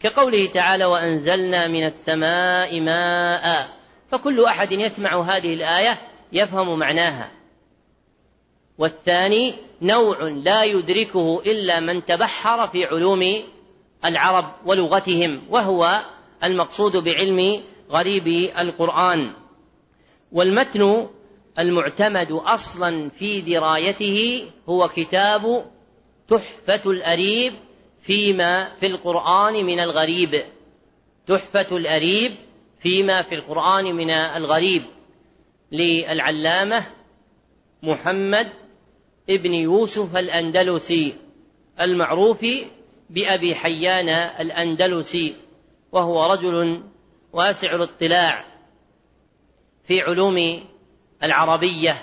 [0.00, 3.68] كقوله تعالى وأنزلنا من السماء ماء.
[4.08, 5.98] فكل أحد يسمع هذه الآية
[6.32, 7.35] يفهم معناها.
[8.78, 13.42] والثاني نوع لا يدركه إلا من تبحر في علوم
[14.04, 16.00] العرب ولغتهم وهو
[16.44, 18.26] المقصود بعلم غريب
[18.58, 19.32] القرآن.
[20.32, 21.08] والمتن
[21.58, 25.70] المعتمد أصلا في درايته هو كتاب
[26.28, 27.52] تحفة الأريب
[28.02, 30.44] فيما في القرآن من الغريب.
[31.26, 32.32] تحفة الأريب
[32.80, 34.82] فيما في القرآن من الغريب.
[35.72, 36.86] للعلامة
[37.82, 38.52] محمد
[39.30, 41.14] ابن يوسف الأندلسي
[41.80, 42.46] المعروف
[43.10, 44.08] بأبي حيان
[44.40, 45.36] الأندلسي
[45.92, 46.82] وهو رجل
[47.32, 48.44] واسع الاطلاع
[49.84, 50.64] في علوم
[51.22, 52.02] العربية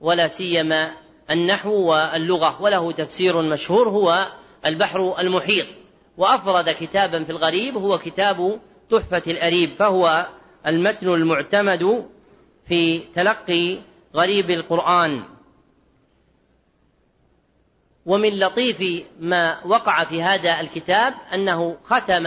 [0.00, 0.92] ولا سيما
[1.30, 4.32] النحو واللغة وله تفسير مشهور هو
[4.66, 5.66] البحر المحيط.
[6.16, 8.60] وأفرد كتابا في الغريب هو كتاب
[8.90, 10.28] تحفة الأريب فهو
[10.66, 12.06] المتن المعتمد
[12.68, 13.78] في تلقي
[14.14, 15.24] غريب القرآن.
[18.06, 22.24] ومن لطيف ما وقع في هذا الكتاب أنه ختم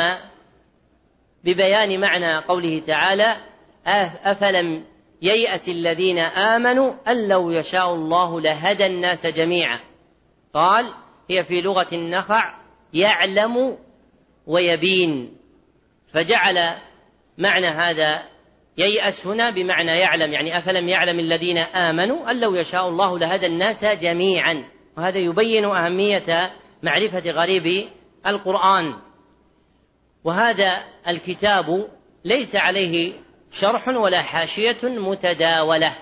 [1.44, 3.38] ببيان معنى قوله تعالى
[4.24, 4.84] أفلم
[5.22, 9.80] ييأس الذين آمنوا أن لو يشاء الله لهدى الناس جميعا.
[10.54, 10.94] قال
[11.30, 12.54] هي في لغة النخع
[12.94, 13.78] يعلم
[14.48, 15.38] ويبين.
[16.14, 16.74] فجعل
[17.38, 18.24] معنى هذا
[18.78, 23.86] ييأس هنا بمعنى يعلم يعني أفلم يعلم الذين آمنوا أن لو يشاء الله لهدى الناس
[23.86, 24.64] جميعا.
[24.98, 26.54] وهذا يبين أهمية
[26.84, 27.90] معرفة غريب
[28.28, 29.00] القرآن.
[30.24, 31.90] وهذا الكتاب
[32.26, 33.14] ليس عليه
[33.52, 35.98] شرح ولا حاشية متداولة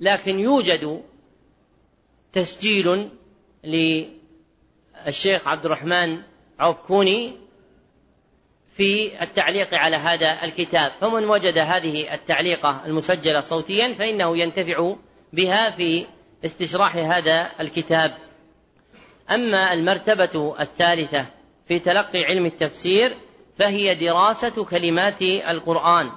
[0.00, 1.02] لكن يوجد
[2.32, 3.10] تسجيل
[3.64, 6.22] للشيخ عبد الرحمن
[6.58, 7.36] عوف كوني
[8.76, 10.92] في التعليق على هذا الكتاب.
[11.00, 14.96] فمن وجد هذه التعليقة المسجلة صوتيا فإنه ينتفع
[15.32, 16.06] بها في
[16.44, 18.14] استشراح هذا الكتاب.
[19.30, 21.26] أما المرتبة الثالثة
[21.68, 23.16] في تلقي علم التفسير
[23.56, 26.10] فهي دراسة كلمات القرآن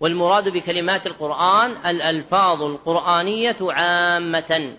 [0.00, 4.76] والمراد بكلمات القرآن الألفاظ القرآنية عامة.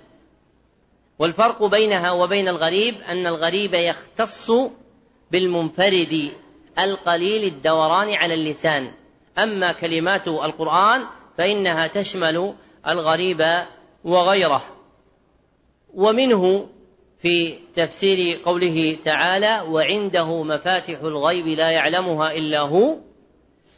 [1.19, 4.51] والفرق بينها وبين الغريب أن الغريب يختص
[5.31, 6.31] بالمنفرد
[6.79, 8.91] القليل الدوران على اللسان.
[9.38, 11.05] أما كلمات القرآن
[11.38, 12.53] فإنها تشمل
[12.88, 13.41] الغريب
[14.06, 14.63] وغيره.
[15.94, 16.68] ومنه
[17.22, 22.98] في تفسير قوله تعالى وعنده مفاتح الغيب لا يعلمها إلا هو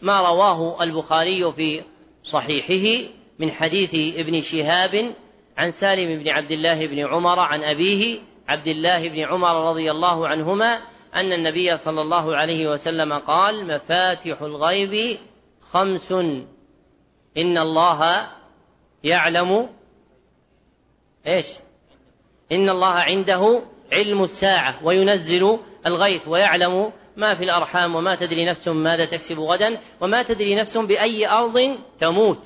[0.01, 1.81] ما رواه البخاري في
[2.23, 3.09] صحيحه
[3.39, 5.13] من حديث ابن شهاب
[5.57, 10.27] عن سالم بن عبد الله بن عمر عن أبيه عبد الله بن عمر رضي الله
[10.27, 10.81] عنهما
[11.15, 15.17] أن النبي صلى الله عليه وسلم قال مفاتح الغيب
[15.61, 16.11] خمس
[17.37, 18.27] إن الله
[19.03, 19.69] يعلم
[21.27, 21.47] إيش؟
[22.51, 23.63] إن الله عنده
[23.93, 30.23] علم الساعة وينزل الغيث ويعلم ما في الأرحام وما تدري نفس ماذا تكسب غدا وما
[30.23, 32.45] تدري نفس بأي أرض تموت.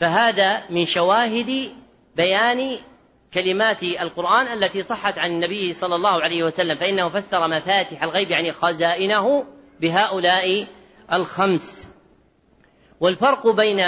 [0.00, 1.70] فهذا من شواهد
[2.16, 2.78] بيان
[3.34, 8.52] كلمات القرآن التي صحت عن النبي صلى الله عليه وسلم فإنه فسر مفاتح الغيب يعني
[8.52, 9.44] خزائنه
[9.80, 10.66] بهؤلاء
[11.12, 11.90] الخمس.
[13.00, 13.80] والفرق بين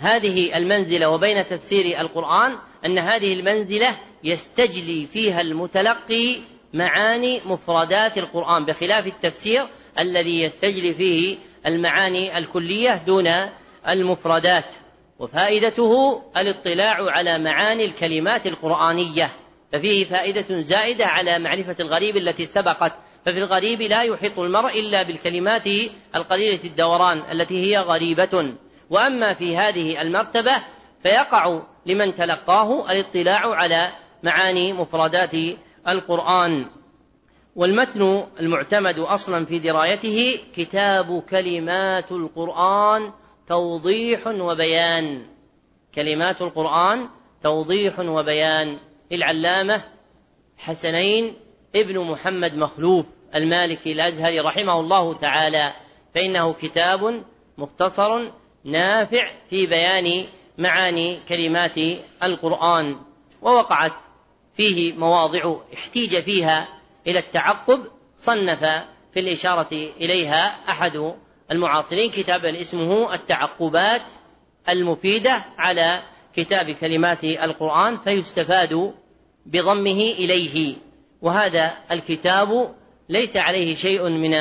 [0.00, 6.36] هذه المنزلة وبين تفسير القرآن أن هذه المنزلة يستجلي فيها المتلقي
[6.74, 9.66] معاني مفردات القرآن بخلاف التفسير
[9.98, 13.26] الذي يستجلي فيه المعاني الكلية دون
[13.88, 14.64] المفردات.
[15.18, 19.32] وفائدته الاطلاع على معاني الكلمات القرآنية.
[19.72, 22.92] ففيه فائدة زائدة على معرفة الغريب التي سبقت.
[23.26, 25.66] ففي الغريب لا يحيط المرء إلا بالكلمات
[26.16, 28.54] القليلة الدوران التي هي غريبة.
[28.90, 30.52] وأما في هذه المرتبة
[31.02, 35.34] فيقع لمن تلقاه الاطلاع على معاني مفردات
[35.88, 36.66] القرآن.
[37.56, 43.12] والمتن المعتمد أصلا في درايته كتاب كلمات القرآن
[43.48, 45.26] توضيح وبيان.
[45.94, 47.08] كلمات القرآن
[47.42, 48.78] توضيح وبيان
[49.10, 49.84] للعلامة
[50.58, 51.34] حسنين
[51.76, 55.72] ابن محمد مخلوف المالكي الأزهري رحمه الله تعالى
[56.14, 57.24] فإنه كتاب
[57.58, 58.30] مختصر
[58.64, 60.26] نافع في بيان
[60.58, 61.78] معاني كلمات
[62.22, 62.96] القرآن
[63.42, 63.92] ووقعت
[64.56, 66.68] فيه مواضع احتيج فيها
[67.06, 68.60] إلى التعقب صنف
[69.12, 71.14] في الإشارة إليها أحد
[71.50, 74.02] المعاصرين كتابا اسمه التعقبات
[74.68, 76.02] المفيدة على
[76.36, 78.94] كتاب كلمات القرآن فيستفاد
[79.46, 80.76] بضمه إليه.
[81.22, 82.74] وهذا الكتاب
[83.08, 84.34] ليس عليه شيء من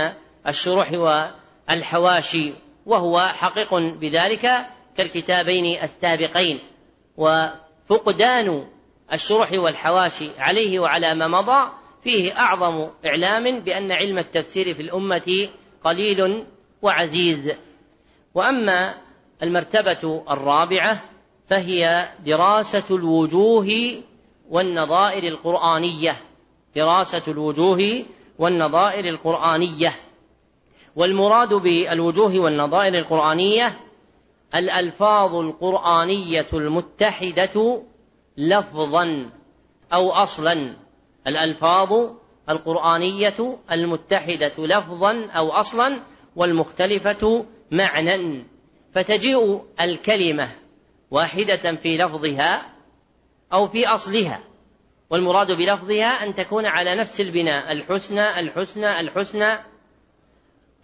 [0.47, 2.53] الشروح والحواشي.
[2.89, 4.65] وهو حقيق بذلك
[4.97, 6.59] كالكتابين السابقين.
[7.17, 8.65] وفقدان
[9.13, 11.71] الشروح والحواشي عليه وعلى ما مضى
[12.03, 15.49] فيه أعظم إعلام بأن علم التفسير في الأمة
[15.83, 16.45] قليل
[16.81, 17.51] وعزيز.
[18.33, 18.95] وأما
[19.43, 21.01] المرتبة الرابعة
[21.49, 23.67] فهي دراسة الوجوه
[24.49, 26.21] والنظائر القرآنية.
[26.75, 28.05] دراسة الوجوه
[28.39, 30.08] والنظائر القرآنية.
[30.99, 33.79] والمراد بالوجوه والنظائر القرآنية
[34.55, 37.83] الألفاظ القرآنية المتحدة
[38.37, 39.29] لفظا
[39.93, 40.75] أو أصلا.
[41.27, 41.87] الألفاظ
[42.49, 45.99] القرآنية المتحدة لفظا أو أصلا
[46.35, 48.45] والمختلفة معنى
[48.93, 50.49] فتجيء الكلمة
[51.11, 52.73] واحدة في لفظها
[53.53, 54.39] أو في أصلها
[55.09, 59.68] والمراد بلفظها أن تكون على نفس البناء الحسنى الحسنى الحسنى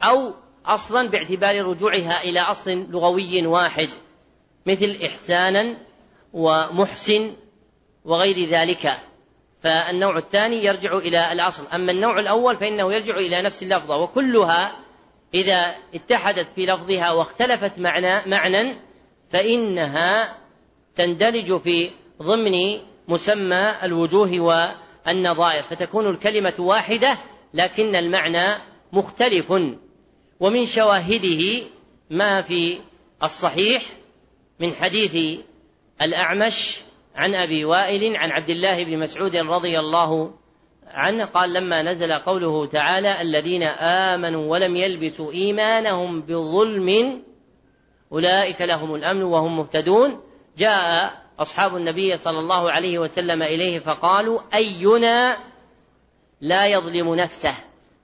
[0.04, 0.34] أو
[0.66, 3.90] أصلا باعتبار رجوعها إلى أصل لغوي واحد
[4.66, 5.78] مثل إحسانا
[6.34, 7.34] ومحسن
[8.06, 8.98] وغير ذلك.
[9.64, 11.68] فالنوع الثاني يرجع إلى الأصل.
[11.68, 14.76] أما النوع الأول فإنه يرجع إلى نفس اللفظة وكلها
[15.34, 18.76] إذا اتحدت في لفظها واختلفت معنى معنى
[19.32, 20.38] فإنها
[20.96, 21.92] تندرج في
[22.22, 27.18] ضمن مسمى الوجوه والنظائر فتكون الكلمة واحدة
[27.54, 28.58] لكن المعنى
[28.92, 29.52] مختلف.
[30.40, 31.68] ومن شواهده
[32.10, 32.80] ما في
[33.24, 33.84] الصحيح
[34.60, 35.40] من حديث
[36.02, 36.82] الأعمش
[37.16, 40.34] عن أبي وائل عن عبد الله بن مسعود رضي الله
[40.88, 47.22] عنه قال لما نزل قوله تعالى الذين آمنوا ولم يلبسوا إيمانهم بظلم
[48.12, 50.22] أولئك لهم الأمن وهم مهتدون.
[50.58, 55.38] جاء أصحاب النبي صلى الله عليه وسلم إليه فقالوا أينا
[56.42, 57.56] لا يظلم نفسه؟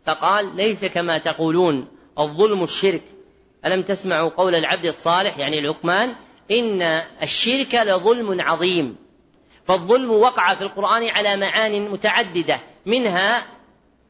[0.06, 1.88] فقال ليس كما تقولون.
[2.20, 3.04] الظلم الشرك
[3.66, 6.16] ألم تسمعوا قول العبد الصالح يعني لقمان؟
[6.52, 6.82] إن
[7.24, 8.96] الشرك لظلم عظيم.
[9.66, 13.48] فالظلم وقع في القرآن على معان متعددة منها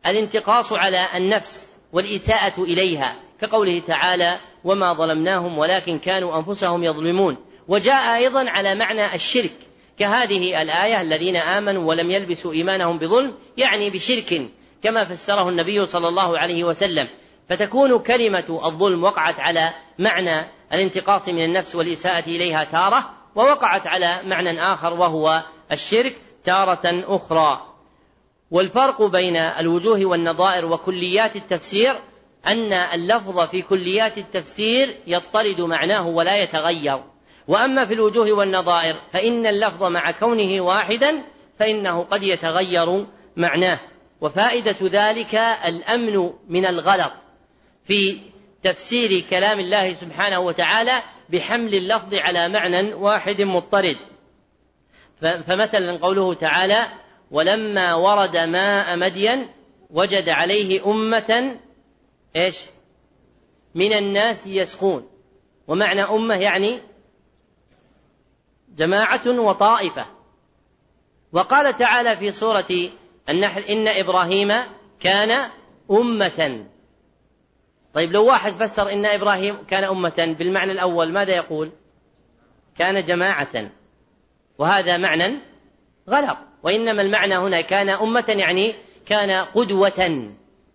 [0.06, 3.16] الانتقاص على النفس والإساءة إليها.
[3.42, 7.38] كقوله تعالى وما ظلمناهم ولكن كانوا أنفسهم يظلمون
[7.68, 9.54] وجاء أيضا على معنى الشرك.
[9.98, 14.50] كهذه الآية الذين آمنوا ولم يلبسوا إيمانهم بظلم يعني بشرك
[14.84, 17.08] كما فسره النبي صلى الله عليه وسلم.
[17.52, 24.62] فتكون كلمة الظلم وقعت على معنى الانتقاص من النفس والإساءة إليها تارة ووقعت على معنى
[24.74, 27.62] آخر وهو الشرك تارة أخرى.
[28.52, 31.96] والفرق بين الوجوه والنظائر وكليات التفسير
[32.48, 37.04] أن اللفظ في كليات التفسير يضطرد معناه ولا يتغير.
[37.48, 41.24] وأما في الوجوه والنظائر فإن اللفظ مع كونه واحدا
[41.60, 43.06] فإنه قد يتغير
[43.38, 43.80] معناه.
[44.22, 45.36] وفائدة ذلك
[45.66, 47.12] الأمن من الغلط.
[47.84, 48.20] في
[48.64, 53.98] تفسير كلام الله سبحانه وتعالى بحمل اللفظ على معنى واحد مضطرد.
[55.22, 56.86] فمثلا قوله تعالى
[57.32, 59.50] ولما ورد ماء مدين
[59.90, 61.60] وجد عليه أمة
[62.36, 62.60] إيش؟
[63.76, 65.10] من الناس يسقون
[65.68, 66.80] ومعنى أمة يعني
[68.70, 70.06] جماعة وطائفة.
[71.34, 72.90] وقال تعالى في سورة
[73.30, 74.52] النحل إن إبراهيم
[75.00, 75.52] كان
[75.92, 76.66] أمة
[77.94, 81.72] طيب لو واحد فسر إن إبراهيم كان أمة بالمعنى الأول ماذا يقول؟
[82.78, 83.72] كان جماعة.
[84.58, 85.40] وهذا معنى
[86.10, 86.38] غلط.
[86.64, 88.76] وإنما المعنى هنا كان أمة يعني
[89.06, 90.30] كان قدوة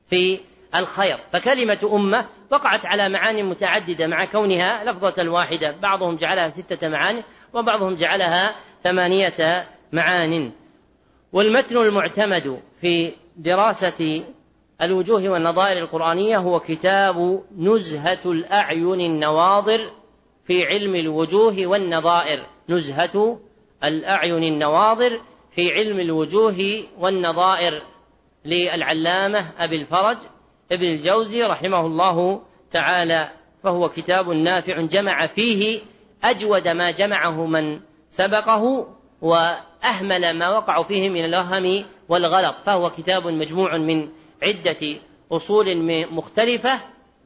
[0.06, 0.40] في
[0.74, 1.18] الخير.
[1.32, 5.76] فكلمة أمة وقعت على معاني متعددة مع كونها لفظة واحدة.
[5.82, 10.52] بعضهم جعلها ستة معاني وبعضهم جعلها ثمانية معان.
[11.32, 14.24] والمتن المعتمد في دراسة
[14.82, 19.90] الوجوه والنظائر القرآنية هو كتاب نزهة الأعين النواظر
[20.46, 22.46] في علم الوجوه والنظائر.
[22.68, 23.38] نزهة
[23.84, 25.20] الأعين النواظر
[25.50, 27.82] في علم الوجوه والنظائر
[28.44, 30.16] للعلامة أبي الفرج
[30.72, 33.30] ابن الجوزي رحمه الله تعالى.
[33.62, 35.80] فهو كتاب نافع جمع فيه
[36.24, 38.86] أجود ما جمعه من سبقه
[39.22, 42.56] وأهمل ما وقع فيه من الوهم والغلط.
[42.66, 44.08] فهو كتاب مجموع من
[44.42, 45.00] عدة
[45.32, 45.76] أصول
[46.12, 46.80] مختلفة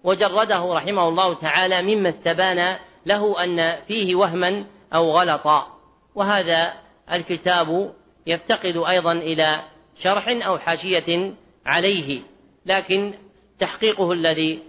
[0.04, 5.78] وجرده رحمه الله تعالى مما استبان له أن فيه وهما أو غلطا
[6.14, 6.74] وهذا
[7.12, 7.94] الكتاب
[8.26, 11.34] يفتقد أيضا إلى شرح أو حاشية
[11.66, 12.22] عليه
[12.66, 13.14] لكن
[13.58, 14.62] تحقيقه الذي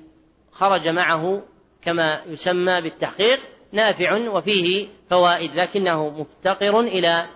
[0.52, 1.44] خرج معه
[1.82, 3.40] كما يسمى بالتحقيق
[3.72, 7.30] نافع وفيه فوائد لكنه مفتقر إلى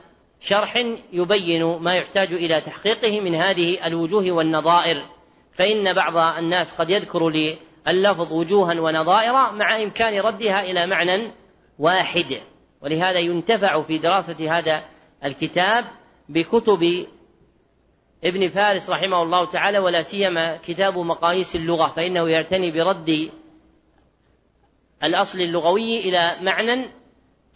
[0.45, 5.05] شرح يبين ما يحتاج إلى تحقيقه من هذه الوجوه والنظائر.
[5.51, 11.31] فإن بعض الناس قد يذكر للفظ وجوها ونظائر مع إمكان ردها إلى معنى
[11.79, 12.41] واحد.
[12.81, 14.83] ولهذا ينتفع في دراسة هذا
[15.23, 15.85] الكتاب
[16.29, 17.05] بكتب
[18.23, 23.31] ابن فارس رحمه الله تعالى ولا سيما كتاب مقاييس اللغة فإنه يعتني برد
[25.03, 26.85] الأصل اللغوي إلى معنى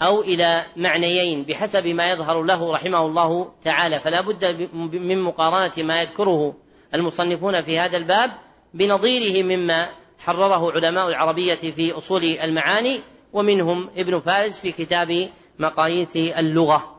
[0.01, 3.99] أو إلى معنيين بحسب ما يظهر له رحمه الله تعالى.
[3.99, 6.55] فلا بد من مقارنة ما يذكره
[6.93, 8.31] المصنفون في هذا الباب
[8.73, 9.89] بنظيره مما
[10.19, 13.01] حرره علماء العربية في أصول المعاني
[13.33, 15.29] ومنهم ابن فارس في كتاب
[15.59, 16.95] مقاييس اللغة.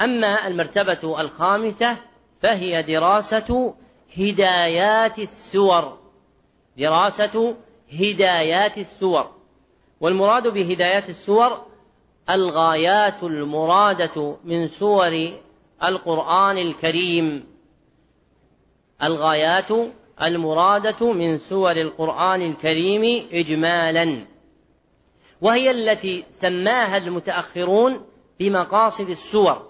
[0.00, 1.98] أما المرتبة الخامسة
[2.40, 3.74] فهي دراسة
[4.18, 5.98] هدايات السور.
[6.78, 7.56] دراسة
[7.92, 9.41] هدايات السور.
[10.02, 11.66] والمراد بهدايات السور
[12.30, 15.32] الغايات المرادة من سور
[15.84, 17.46] القرآن الكريم.
[19.02, 19.68] الغايات
[20.22, 24.26] المرادة من سور القرآن الكريم إجمالا.
[25.40, 28.06] وهي التي سماها المتأخرون
[28.40, 29.68] بمقاصد السور.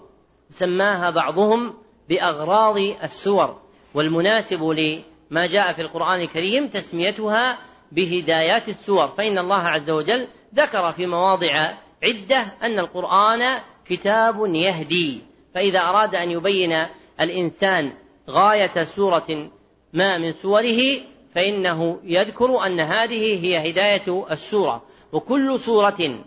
[0.49, 1.73] سماها بعضهم
[2.09, 3.61] بأغراض السور.
[3.93, 11.05] والمناسب لما جاء في القرآن الكريم تسميتها بهدايات السور فإن الله عز وجل ذكر في
[11.05, 11.73] مواضع
[12.03, 15.21] عدة أن القرآن كتاب يهدي.
[15.55, 16.85] فإذا أراد أن يبين
[17.21, 17.93] الإنسان
[18.29, 19.49] غاية سورة
[19.93, 20.79] ما من سوره
[21.35, 24.83] فإنه يذكر أن هذه هي هداية السورة.
[25.11, 26.23] وكل سورة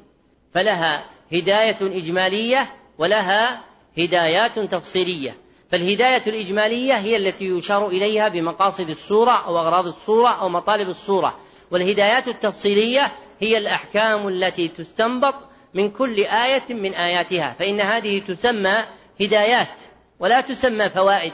[0.55, 3.65] فلها هداية إجمالية ولها
[3.99, 5.35] هدايات تفصيلية.
[5.73, 11.37] فالهداية الإجمالية هي التي يشار إليها بمقاصد السورة أو أغراض السورة أو مطالب السورة.
[11.71, 15.35] والهدايات التفصيلية هي الأحكام التي تستنبط
[15.75, 18.77] من كل آية من آياتها فإن هذه تسمى
[19.21, 19.79] هدايات
[20.21, 21.33] ولا تسمى فوائد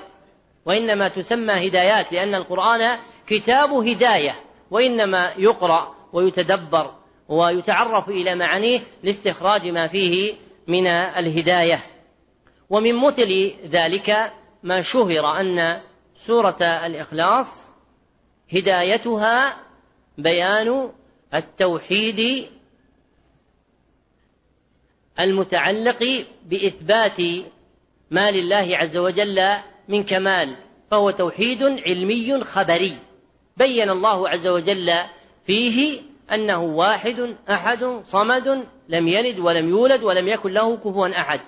[0.67, 4.35] وإنما تسمى هدايات لأن القرآن كتاب هداية
[4.71, 6.95] وإنما يقرأ ويتدبر
[7.29, 10.35] ويتعرف إلى معانيه لاستخراج ما فيه
[10.69, 11.83] من الهداية.
[12.71, 15.81] ومن مثل ذلك ما شهر أن
[16.15, 17.67] سورة الإخلاص
[18.53, 19.57] هدايتها
[20.19, 20.91] بيان
[21.35, 22.49] التوحيد
[25.21, 27.21] المتعلق بإثبات
[28.11, 29.41] ما لله عز وجل
[29.89, 30.57] من كمال
[30.91, 32.97] فهو توحيد علمي خبري.
[33.57, 34.91] بين الله عز وجل
[35.47, 36.01] فيه
[36.33, 41.41] أنه واحد أحد صمد لم يلد ولم يولد ولم يكن له كفوا أحد.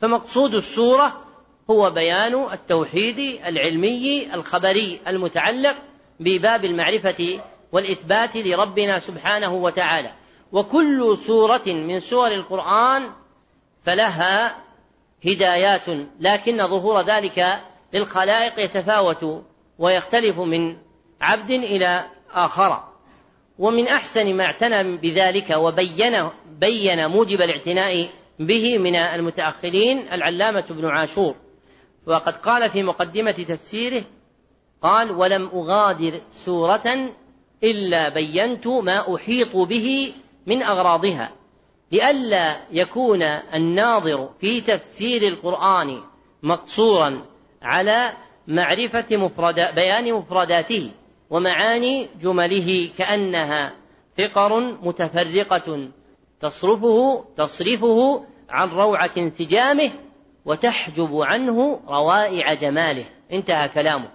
[0.00, 1.24] فمقصود السورة
[1.70, 5.76] هو بيان التوحيد العلمي الخبري المتعلق
[6.20, 7.40] بباب المعرفة
[7.72, 10.12] والإثبات لربنا سبحانه وتعالى.
[10.52, 13.10] وكل سورة من سور القرآن
[13.82, 14.56] فلها
[15.26, 15.88] هدايات
[16.20, 17.60] لكن ظهور ذلك
[17.92, 19.44] للخلائق يتفاوت
[19.78, 20.76] ويختلف من
[21.20, 22.84] عبد إلى آخر.
[23.58, 31.36] ومن أحسن ما اعتنى بذلك وبين بين موجب الاعتناء به من المتأخرين العلامة ابن عاشور.
[32.06, 34.02] وقد قال في مقدمة تفسيره
[34.82, 37.12] قال ولم أغادر سورة
[37.64, 40.14] إلا بينت ما أحيط به
[40.46, 41.32] من أغراضها.
[41.92, 43.22] لئلا يكون
[43.54, 46.00] الناظر في تفسير القرآن
[46.42, 47.24] مقصورا
[47.62, 48.12] على
[48.48, 50.90] معرفة مفرد بيان مفرداته
[51.30, 53.72] ومعاني جمله كأنها
[54.18, 55.88] فقر متفرقة
[56.40, 59.90] تصرفه تصرفه عن روعة انسجامه
[60.44, 63.04] وتحجب عنه روائع جماله.
[63.32, 64.08] انتهى كلامه.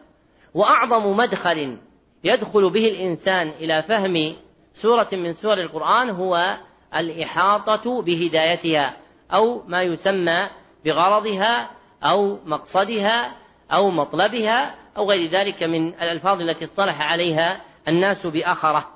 [0.54, 1.78] وأعظم مدخل
[2.24, 4.36] يدخل به الإنسان إلى فهم
[4.74, 6.58] سورة من سور القرآن هو
[6.96, 8.98] الإحاطة بهدايتها
[9.34, 10.50] أو ما يسمى
[10.86, 11.72] بغرضها
[12.04, 13.36] أو مقصدها
[13.72, 18.92] أو مطلبها أو غير ذلك من الألفاظ التي اصطلح عليها الناس بأخرة.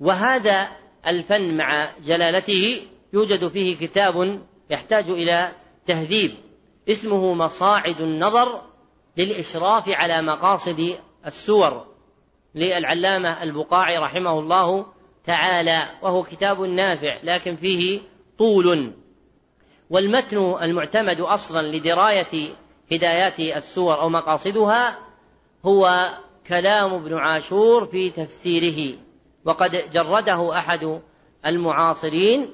[0.00, 0.68] وهذا
[1.06, 5.52] الفن مع جلالته يوجد فيه كتاب يحتاج إلى
[5.86, 6.34] تهذيب.
[6.88, 8.62] اسمه مصاعد النظر
[9.16, 11.87] للإشراف على مقاصد السور.
[12.58, 14.86] للعلامة البقاعي رحمه الله
[15.24, 18.00] تعالى وهو كتاب نافع لكن فيه
[18.38, 18.94] طول.
[19.90, 22.54] والمتن المعتمد أصلا لدراية
[22.92, 24.98] هدايات السور أو مقاصدها
[25.64, 26.08] هو
[26.46, 28.98] كلام ابن عاشور في تفسيره.
[29.44, 31.00] وقد جرده أحد
[31.46, 32.48] المعاصرين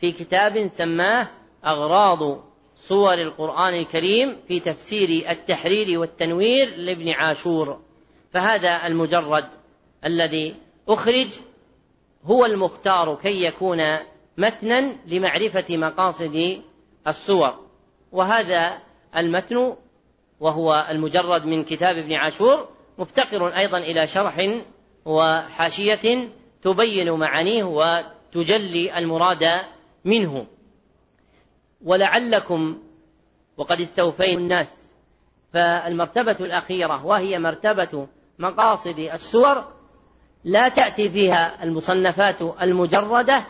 [0.00, 1.28] في كتاب سماه
[1.66, 2.44] أغراض
[2.76, 7.80] صور القرآن الكريم في تفسير التحرير والتنوير لابن عاشور.
[8.34, 9.48] فهذا المجرد
[10.04, 10.56] الذي
[10.88, 11.38] أخرج
[12.24, 13.78] هو المختار كي يكون
[14.38, 16.62] متنا لمعرفة مقاصد
[17.06, 17.64] السور.
[18.12, 18.78] وهذا
[19.16, 19.76] المتن
[20.40, 22.68] وهو المجرد من كتاب ابن عاشور
[22.98, 24.62] مفتقر أيضا إلى شرح
[25.04, 26.28] وحاشية
[26.62, 29.44] تبين معانيه وتجلي المراد
[30.04, 30.46] منه.
[31.84, 32.82] ولعلكم
[33.56, 34.76] وقد استوفيتم الناس
[35.52, 38.08] فالمرتبة الأخيرة وهي مرتبة
[38.38, 39.64] مقاصد السور
[40.44, 43.44] لا تأتي فيها المصنفات المجردة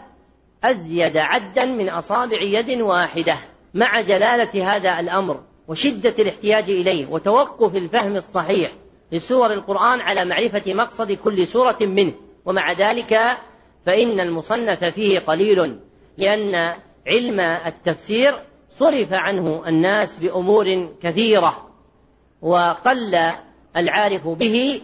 [0.64, 3.36] أزيد عدا من أصابع يد واحدة
[3.74, 8.72] مع جلالة هذا الأمر وشدة الاحتياج إليه وتوقف الفهم الصحيح
[9.12, 12.12] لسور القرآن على معرفة مقصد كل سورة منه.
[12.44, 13.18] ومع ذلك
[13.86, 15.80] فإن المصنف فيه قليل
[16.18, 16.74] لأن
[17.06, 18.34] علم التفسير
[18.68, 21.70] صرف عنه الناس بأمور كثيرة
[22.42, 23.32] وقل
[23.76, 24.80] العارف به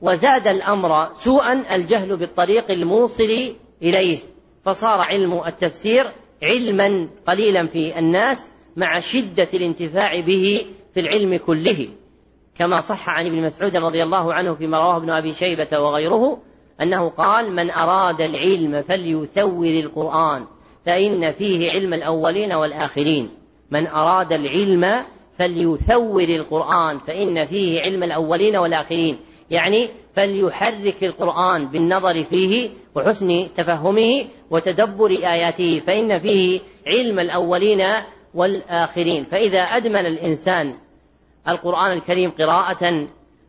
[0.00, 4.18] وزاد الأمر سوءا الجهل بالطريق الموصل إليه
[4.64, 6.10] فصار علم التفسير
[6.42, 11.88] علما قليلا في الناس مع شدة الانتفاع به في العلم كله.
[12.58, 16.38] كما صح عن ابن مسعود رضي الله عنه فيما رواه ابن أبي شيبة وغيره
[16.82, 20.46] أنه قال من أراد العلم فليثور القرآن
[20.86, 23.30] فإن فيه علم الأولين والآخرين.
[23.70, 25.04] من أراد العلم
[25.40, 29.16] فليثور القرآن فإن فيه علم الأولين والآخرين.
[29.50, 37.86] يعني فليحرك القرآن بالنظر فيه وحسن تفهمه وتدبر آياته فإن فيه علم الأولين
[38.34, 39.24] والآخرين.
[39.24, 40.74] فإذا أدمن الإنسان
[41.48, 43.08] القرآن الكريم قراءة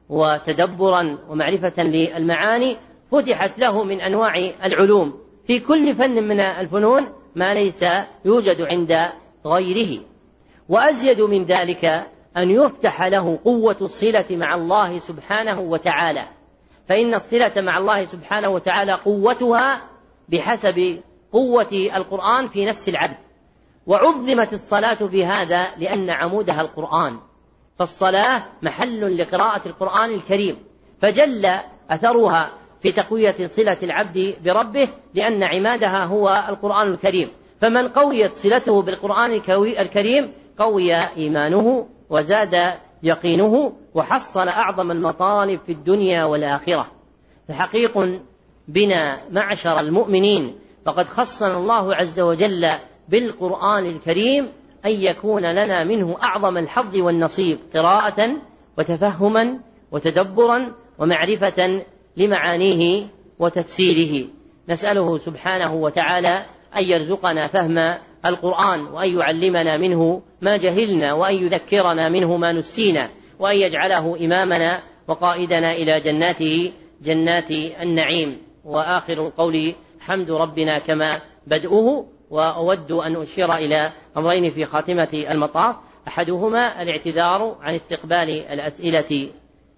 [0.10, 2.78] وتدبرا ومعرفة للمعاني
[3.12, 5.14] فتحت له من أنواع العلوم.
[5.48, 7.86] في كل فن من الفنون ما ليس
[8.26, 9.12] يوجد عند
[9.46, 10.11] غيره.
[10.72, 11.86] وأزيد من ذلك
[12.38, 16.28] أن يفتح له قوة الصلة مع الله سبحانه وتعالى.
[16.88, 19.82] فإن الصلة مع الله سبحانه وتعالى قوتها
[20.30, 21.02] بحسب
[21.32, 23.18] قوة القرآن في نفس العبد.
[23.88, 27.20] وعظمت الصلاة في هذا لأن عمودها القرآن.
[27.80, 30.58] فالصلاة محل لقراءة القرآن الكريم.
[31.02, 31.46] فجل
[31.90, 32.50] أثرها
[32.82, 37.32] في تقوية صلة العبد بربه لأن عمادها هو القرآن الكريم.
[37.62, 39.42] فمن قويت صلته بالقرآن
[39.80, 46.88] الكريم قوي إيمانه وزاد يقينه وحصل أعظم المطالب في الدنيا والآخرة.
[47.48, 48.20] فحقيق
[48.68, 50.56] بنا معشر المؤمنين.
[50.86, 52.70] فقد خصنا الله عز وجل
[53.10, 54.48] بالقرآن الكريم
[54.86, 58.38] أن يكون لنا منه أعظم الحظ والنصيب قراءة
[58.78, 59.60] وتفهما
[59.92, 61.86] وتدبرا ومعرفة
[62.18, 63.06] لمعانيه
[63.40, 64.28] وتفسيره.
[64.70, 66.46] نسأله سبحانه وتعالى
[66.78, 73.10] أن يرزقنا فهم القرآن وأن يعلمنا منه ما جهلنا وأن يذكرنا منه ما نسينا
[73.40, 77.52] وأن يجعله إمامنا وقائدنا إلى جناته جنات
[77.82, 78.42] النعيم.
[78.66, 85.76] وآخر القول حمد ربنا كما بدؤه وأود أن أشير إلى أمرين في خاتمة المطاف.
[86.08, 89.30] أحدهما الاعتذار عن استقبال الأسئلة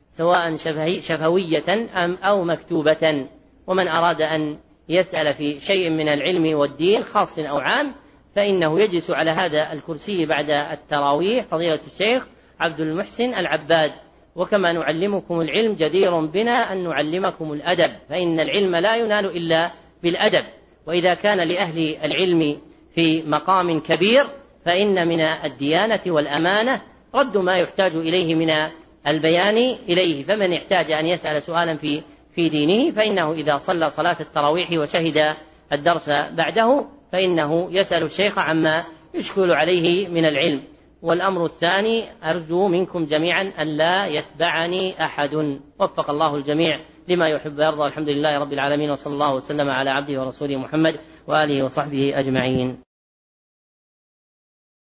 [0.09, 0.55] سواء
[0.99, 3.27] شفوية أم أو مكتوبة.
[3.67, 4.57] ومن أراد أن
[4.89, 7.93] يسأل في شيء من العلم والدين خاص أو عام
[8.35, 12.27] فإنه يجلس على هذا الكرسي بعد التراويح فضيلة الشيخ
[12.59, 13.91] عبد المحسن العباد.
[14.35, 19.71] وكما نعلمكم العلم جدير بنا أن نعلمكم الأدب فإن العلم لا ينال إلا
[20.03, 20.45] بالأدب.
[20.87, 22.61] وإذا كان لأهل العلم
[22.95, 24.23] في مقام كبير
[24.65, 26.81] فإن من الديانة والأمانة
[27.15, 28.49] رد ما يحتاج إليه من
[29.07, 29.57] البيان
[29.89, 30.23] إليه.
[30.23, 32.01] فمن احتاج أن يسأل سؤالا في
[32.35, 35.35] في دينه فإنه إذا صلى صلاة التراويح وشهد
[35.73, 38.83] الدرس بعده فإنه يسأل الشيخ عما
[39.13, 40.63] يشكل عليه من العلم.
[41.01, 45.59] والأمر الثاني أرجو منكم جميعا أن لا يتبعني أحد.
[45.79, 47.85] وفق الله الجميع لما يحب ويرضى.
[47.85, 52.77] الحمد لله رب العالمين وصلى الله وسلم على عبده ورسوله محمد وآله وصحبه أجمعين.